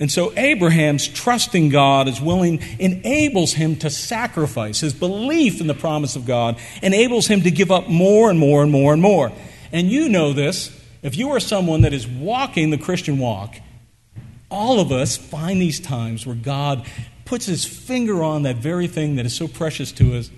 And 0.00 0.10
so 0.10 0.36
Abraham's 0.36 1.06
trusting 1.06 1.68
God 1.68 2.08
is 2.08 2.20
willing, 2.20 2.60
enables 2.80 3.52
him 3.52 3.76
to 3.76 3.88
sacrifice. 3.88 4.80
His 4.80 4.94
belief 4.94 5.60
in 5.60 5.68
the 5.68 5.74
promise 5.74 6.16
of 6.16 6.26
God 6.26 6.58
enables 6.82 7.28
him 7.28 7.42
to 7.42 7.52
give 7.52 7.70
up 7.70 7.88
more 7.88 8.30
and 8.30 8.38
more 8.40 8.64
and 8.64 8.72
more 8.72 8.92
and 8.92 9.00
more. 9.00 9.30
And 9.70 9.88
you 9.88 10.08
know 10.08 10.32
this. 10.32 10.75
If 11.06 11.16
you 11.16 11.30
are 11.30 11.38
someone 11.38 11.82
that 11.82 11.92
is 11.92 12.04
walking 12.04 12.70
the 12.70 12.78
Christian 12.78 13.20
walk, 13.20 13.54
all 14.50 14.80
of 14.80 14.90
us 14.90 15.16
find 15.16 15.62
these 15.62 15.78
times 15.78 16.26
where 16.26 16.34
God 16.34 16.84
puts 17.24 17.46
his 17.46 17.64
finger 17.64 18.24
on 18.24 18.42
that 18.42 18.56
very 18.56 18.88
thing 18.88 19.14
that 19.14 19.24
is 19.24 19.32
so 19.32 19.46
precious 19.46 19.92
to 19.92 20.16
us, 20.16 20.30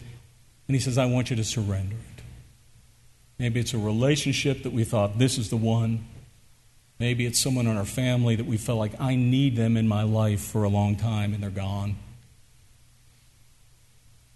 and 0.67 0.75
he 0.75 0.79
says, 0.79 0.99
I 0.99 1.07
want 1.07 1.31
you 1.31 1.37
to 1.37 1.45
surrender 1.45 1.95
it. 1.95 2.23
Maybe 3.39 3.61
it's 3.61 3.73
a 3.73 3.79
relationship 3.79 4.63
that 4.65 4.75
we 4.75 4.85
thought, 4.85 5.19
this 5.19 5.39
is 5.39 5.49
the 5.49 5.57
one. 5.57 6.07
Maybe 6.99 7.25
it's 7.25 7.39
someone 7.39 7.67
in 7.67 7.79
our 7.79 7.87
family 7.87 8.37
that 8.37 8.45
we 8.45 8.59
felt 8.59 8.79
like 8.79 9.01
I 9.01 9.15
need 9.15 9.57
them 9.57 9.75
in 9.79 9.89
my 9.89 10.03
life 10.03 10.43
for 10.43 10.65
a 10.65 10.69
long 10.69 10.97
time 10.97 11.33
and 11.33 11.43
they're 11.43 11.49
gone. 11.49 11.97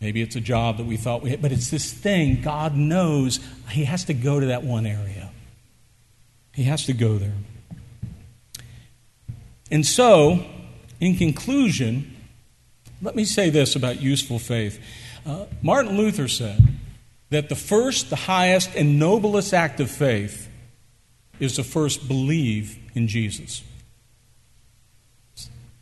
Maybe 0.00 0.22
it's 0.22 0.36
a 0.36 0.40
job 0.40 0.78
that 0.78 0.86
we 0.86 0.96
thought 0.96 1.20
we 1.20 1.28
had, 1.28 1.42
but 1.42 1.52
it's 1.52 1.70
this 1.70 1.92
thing 1.92 2.40
God 2.40 2.74
knows 2.74 3.38
He 3.68 3.84
has 3.84 4.06
to 4.06 4.14
go 4.14 4.40
to 4.40 4.46
that 4.46 4.64
one 4.64 4.86
area. 4.86 5.31
He 6.54 6.64
has 6.64 6.84
to 6.86 6.92
go 6.92 7.18
there. 7.18 7.34
And 9.70 9.86
so, 9.86 10.44
in 11.00 11.16
conclusion, 11.16 12.14
let 13.00 13.16
me 13.16 13.24
say 13.24 13.50
this 13.50 13.74
about 13.74 14.00
useful 14.00 14.38
faith. 14.38 14.78
Uh, 15.24 15.46
Martin 15.62 15.96
Luther 15.96 16.28
said 16.28 16.60
that 17.30 17.48
the 17.48 17.56
first, 17.56 18.10
the 18.10 18.16
highest, 18.16 18.74
and 18.74 18.98
noblest 18.98 19.54
act 19.54 19.80
of 19.80 19.90
faith 19.90 20.48
is 21.40 21.56
to 21.56 21.64
first 21.64 22.06
believe 22.06 22.78
in 22.94 23.08
Jesus. 23.08 23.62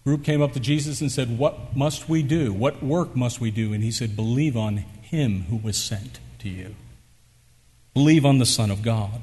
Group 0.04 0.24
came 0.24 0.40
up 0.40 0.52
to 0.52 0.60
Jesus 0.60 1.00
and 1.00 1.12
said, 1.12 1.38
What 1.38 1.76
must 1.76 2.08
we 2.08 2.22
do? 2.22 2.52
What 2.52 2.82
work 2.82 3.14
must 3.14 3.40
we 3.40 3.50
do? 3.50 3.72
And 3.72 3.84
he 3.84 3.90
said, 3.90 4.16
Believe 4.16 4.56
on 4.56 4.78
him 4.78 5.42
who 5.50 5.56
was 5.56 5.76
sent 5.76 6.20
to 6.38 6.48
you. 6.48 6.74
Believe 7.92 8.24
on 8.24 8.38
the 8.38 8.46
Son 8.46 8.70
of 8.70 8.82
God. 8.82 9.20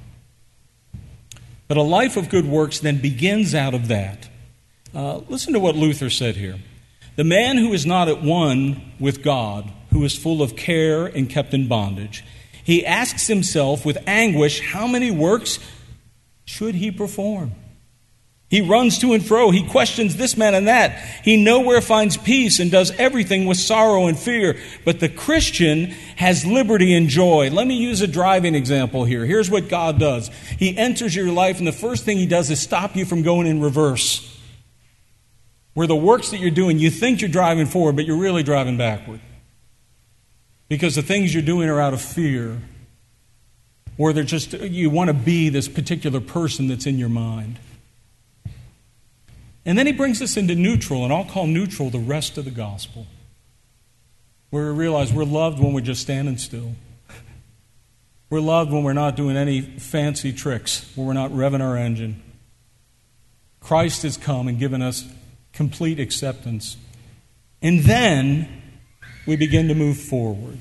But 1.67 1.77
a 1.77 1.81
life 1.81 2.17
of 2.17 2.29
good 2.29 2.45
works 2.45 2.79
then 2.79 2.99
begins 3.01 3.53
out 3.53 3.73
of 3.73 3.87
that. 3.89 4.29
Uh, 4.93 5.17
listen 5.29 5.53
to 5.53 5.59
what 5.59 5.75
Luther 5.75 6.09
said 6.09 6.35
here. 6.35 6.59
The 7.17 7.23
man 7.23 7.57
who 7.57 7.73
is 7.73 7.85
not 7.85 8.07
at 8.07 8.21
one 8.21 8.93
with 8.99 9.23
God, 9.23 9.71
who 9.91 10.03
is 10.03 10.15
full 10.15 10.41
of 10.41 10.55
care 10.55 11.05
and 11.05 11.29
kept 11.29 11.53
in 11.53 11.67
bondage, 11.67 12.23
he 12.63 12.85
asks 12.85 13.27
himself 13.27 13.85
with 13.85 13.97
anguish, 14.07 14.59
How 14.59 14.87
many 14.87 15.11
works 15.11 15.59
should 16.45 16.75
he 16.75 16.91
perform? 16.91 17.53
He 18.49 18.61
runs 18.61 18.97
to 18.99 19.11
and 19.13 19.25
fro. 19.25 19.51
He 19.51 19.67
questions 19.67 20.15
this 20.15 20.37
man 20.37 20.55
and 20.55 20.67
that. 20.67 20.97
He 21.23 21.35
nowhere 21.35 21.81
finds 21.81 22.15
peace 22.15 22.61
and 22.61 22.71
does 22.71 22.91
everything 22.91 23.45
with 23.45 23.57
sorrow 23.57 24.07
and 24.07 24.17
fear. 24.17 24.57
But 24.85 25.01
the 25.01 25.09
Christian 25.09 25.87
has 26.15 26.45
liberty 26.45 26.95
and 26.95 27.09
joy. 27.09 27.49
Let 27.49 27.67
me 27.67 27.75
use 27.75 28.01
a 28.01 28.07
driving 28.07 28.55
example 28.55 29.03
here. 29.03 29.25
Here's 29.25 29.51
what 29.51 29.67
God 29.67 29.99
does 29.99 30.29
He 30.57 30.77
enters 30.77 31.13
your 31.13 31.31
life, 31.31 31.57
and 31.57 31.67
the 31.67 31.73
first 31.73 32.05
thing 32.05 32.17
He 32.17 32.25
does 32.25 32.49
is 32.49 32.61
stop 32.61 32.95
you 32.95 33.05
from 33.05 33.21
going 33.21 33.47
in 33.47 33.61
reverse. 33.61 34.33
Where 35.73 35.87
the 35.87 35.95
works 35.95 36.31
that 36.31 36.39
you're 36.39 36.49
doing, 36.49 36.79
you 36.79 36.89
think 36.89 37.21
you're 37.21 37.29
driving 37.29 37.67
forward, 37.67 37.97
but 37.97 38.05
you're 38.05 38.17
really 38.17 38.43
driving 38.43 38.77
backward. 38.77 39.19
Because 40.69 40.95
the 40.95 41.03
things 41.03 41.33
you're 41.33 41.43
doing 41.43 41.69
are 41.69 41.79
out 41.79 41.93
of 41.93 42.01
fear 42.01 42.57
or 43.97 44.13
they're 44.13 44.23
just, 44.23 44.53
you 44.53 44.89
want 44.89 45.09
to 45.09 45.13
be 45.13 45.49
this 45.49 45.67
particular 45.67 46.19
person 46.19 46.67
that's 46.67 46.85
in 46.85 46.97
your 46.97 47.09
mind. 47.09 47.59
And 49.67 49.77
then 49.77 49.85
he 49.85 49.91
brings 49.91 50.21
us 50.21 50.37
into 50.37 50.55
neutral, 50.55 51.03
and 51.03 51.11
I'll 51.11 51.25
call 51.25 51.45
neutral 51.45 51.89
the 51.89 51.99
rest 51.99 52.37
of 52.37 52.45
the 52.45 52.51
gospel, 52.51 53.05
where 54.49 54.71
we 54.71 54.79
realize 54.79 55.11
we're 55.11 55.25
loved 55.25 55.59
when 55.59 55.73
we're 55.73 55.81
just 55.81 56.01
standing 56.01 56.37
still. 56.37 56.71
We're 58.29 58.39
loved 58.39 58.71
when 58.71 58.83
we're 58.83 58.93
not 58.93 59.17
doing 59.17 59.35
any 59.35 59.61
fancy 59.61 60.31
tricks, 60.31 60.89
when 60.95 61.05
we're 61.05 61.13
not 61.13 61.31
revving 61.31 61.61
our 61.61 61.75
engine. 61.75 62.23
Christ 63.59 64.03
has 64.03 64.15
come 64.15 64.47
and 64.47 64.57
given 64.57 64.81
us 64.81 65.05
complete 65.51 65.99
acceptance. 65.99 66.77
And 67.61 67.81
then 67.81 68.47
we 69.25 69.35
begin 69.35 69.67
to 69.67 69.75
move 69.75 69.97
forward. 69.97 70.59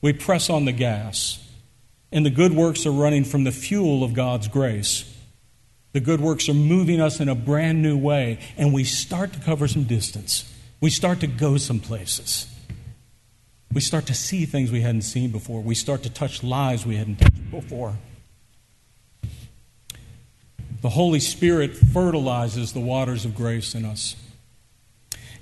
We 0.00 0.12
press 0.12 0.50
on 0.50 0.64
the 0.64 0.72
gas 0.72 1.44
and 2.10 2.26
the 2.26 2.30
good 2.30 2.52
works 2.52 2.86
are 2.86 2.92
running 2.92 3.24
from 3.24 3.44
the 3.44 3.52
fuel 3.52 4.02
of 4.02 4.14
God's 4.14 4.48
grace. 4.48 5.12
The 5.96 6.00
good 6.00 6.20
works 6.20 6.46
are 6.50 6.52
moving 6.52 7.00
us 7.00 7.20
in 7.20 7.30
a 7.30 7.34
brand 7.34 7.80
new 7.80 7.96
way, 7.96 8.38
and 8.58 8.74
we 8.74 8.84
start 8.84 9.32
to 9.32 9.40
cover 9.40 9.66
some 9.66 9.84
distance. 9.84 10.44
We 10.78 10.90
start 10.90 11.20
to 11.20 11.26
go 11.26 11.56
some 11.56 11.80
places. 11.80 12.54
We 13.72 13.80
start 13.80 14.04
to 14.08 14.12
see 14.14 14.44
things 14.44 14.70
we 14.70 14.82
hadn't 14.82 15.00
seen 15.00 15.30
before. 15.30 15.62
We 15.62 15.74
start 15.74 16.02
to 16.02 16.10
touch 16.10 16.44
lives 16.44 16.84
we 16.84 16.96
hadn't 16.96 17.16
touched 17.16 17.50
before. 17.50 17.96
The 20.82 20.90
Holy 20.90 21.18
Spirit 21.18 21.74
fertilizes 21.74 22.74
the 22.74 22.80
waters 22.80 23.24
of 23.24 23.34
grace 23.34 23.74
in 23.74 23.86
us. 23.86 24.16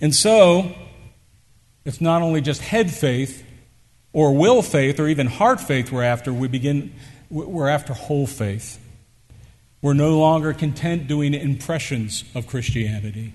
And 0.01 0.15
so, 0.15 0.73
it's 1.85 2.01
not 2.01 2.23
only 2.23 2.41
just 2.41 2.61
head 2.61 2.93
faith, 2.93 3.45
or 4.13 4.33
will 4.33 4.63
faith 4.63 5.01
or 5.01 5.09
even 5.09 5.27
heart 5.27 5.61
faith 5.61 5.91
we're 5.91 6.05
after, 6.05 6.33
we 6.33 6.47
begin, 6.47 6.95
we're 7.29 7.67
after 7.67 7.93
whole 7.93 8.29
faith. 8.29 8.79
We're 9.85 9.93
no 9.93 10.19
longer 10.19 10.55
content 10.55 11.09
doing 11.09 11.35
impressions 11.35 12.25
of 12.35 12.47
Christianity. 12.47 13.35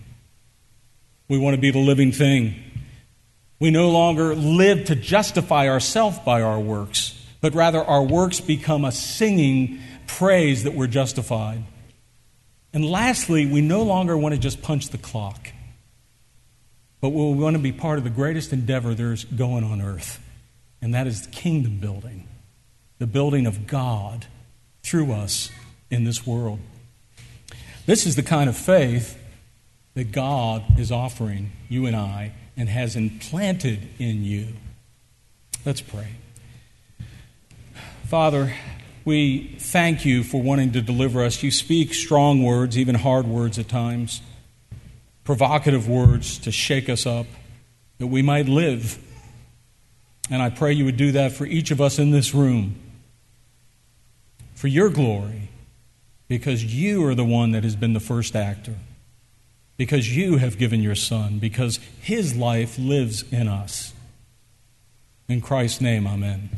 We 1.28 1.38
want 1.38 1.56
to 1.56 1.62
be 1.62 1.70
the 1.70 1.78
living 1.78 2.12
thing. 2.12 2.56
We 3.60 3.70
no 3.70 3.92
longer 3.92 4.34
live 4.34 4.86
to 4.86 4.96
justify 4.96 5.70
ourselves 5.70 6.18
by 6.18 6.42
our 6.42 6.60
works, 6.60 7.24
but 7.40 7.54
rather 7.54 7.84
our 7.84 8.02
works 8.02 8.40
become 8.40 8.84
a 8.84 8.92
singing 8.92 9.80
praise 10.08 10.64
that 10.64 10.74
we're 10.74 10.88
justified. 10.88 11.66
And 12.74 12.84
lastly, 12.84 13.46
we 13.46 13.62
no 13.62 13.84
longer 13.84 14.18
want 14.18 14.34
to 14.34 14.42
just 14.42 14.64
punch 14.64 14.90
the 14.90 14.98
clock. 14.98 15.50
but 17.00 17.10
we 17.10 17.32
want 17.34 17.58
to 17.58 17.62
be 17.62 17.72
part 17.72 18.00
of 18.00 18.04
the 18.04 18.10
greatest 18.10 18.54
endeavor 18.54 18.96
there's 18.96 19.24
going 19.24 19.64
on 19.64 19.82
earth, 19.84 20.20
and 20.82 20.96
that 20.96 21.06
is 21.06 21.28
kingdom 21.28 21.78
building, 21.78 22.28
the 22.98 23.06
building 23.06 23.46
of 23.46 23.68
God 23.68 24.26
through 24.82 25.12
us 25.12 25.52
in 25.90 26.04
this 26.04 26.26
world. 26.26 26.60
This 27.86 28.06
is 28.06 28.16
the 28.16 28.24
kind 28.24 28.50
of 28.50 28.58
faith 28.58 29.18
that 29.96 30.12
God 30.12 30.80
is 30.80 30.92
offering 30.92 31.52
you 31.68 31.86
and 31.86 31.96
I 31.96 32.34
and 32.56 32.70
has 32.70 32.96
implanted 32.96 33.88
in 33.98 34.24
you. 34.24 34.50
Let's 35.66 35.82
pray. 35.82 36.08
Father, 38.06 38.54
we 39.06 39.56
thank 39.60 40.06
you 40.06 40.24
for 40.24 40.42
wanting 40.42 40.72
to 40.74 40.82
deliver 40.82 41.24
us. 41.24 41.42
You 41.42 41.52
speak 41.52 41.94
strong 41.94 42.44
words, 42.44 42.78
even 42.78 42.96
hard 42.96 43.28
words 43.28 43.58
at 43.58 43.68
times, 43.68 44.22
provocative 45.24 45.88
words 45.88 46.38
to 46.40 46.52
shake 46.52 46.90
us 46.90 47.06
up, 47.06 47.26
that 47.98 48.08
we 48.08 48.22
might 48.22 48.48
live. 48.48 48.98
And 50.30 50.42
I 50.42 50.50
pray 50.50 50.74
you 50.74 50.86
would 50.86 50.98
do 50.98 51.12
that 51.14 51.32
for 51.32 51.46
each 51.46 51.72
of 51.72 51.82
us 51.82 52.00
in 52.00 52.12
this 52.12 52.34
room, 52.34 52.76
for 54.54 54.68
your 54.68 54.90
glory, 54.90 55.49
because 56.30 56.64
you 56.64 57.06
are 57.06 57.16
the 57.16 57.26
one 57.26 57.52
that 57.52 57.66
has 57.66 57.76
been 57.76 57.92
the 57.92 58.00
first 58.00 58.36
actor, 58.36 58.76
because 59.76 60.16
you 60.16 60.38
have 60.38 60.58
given 60.58 60.82
your 60.82 60.96
Son, 60.96 61.40
because 61.40 61.80
his 62.00 62.38
life 62.38 62.80
lives 62.80 63.24
in 63.34 63.50
us. 63.50 63.94
In 65.28 65.42
Christ's 65.42 65.82
name, 65.82 66.08
amen. 66.08 66.50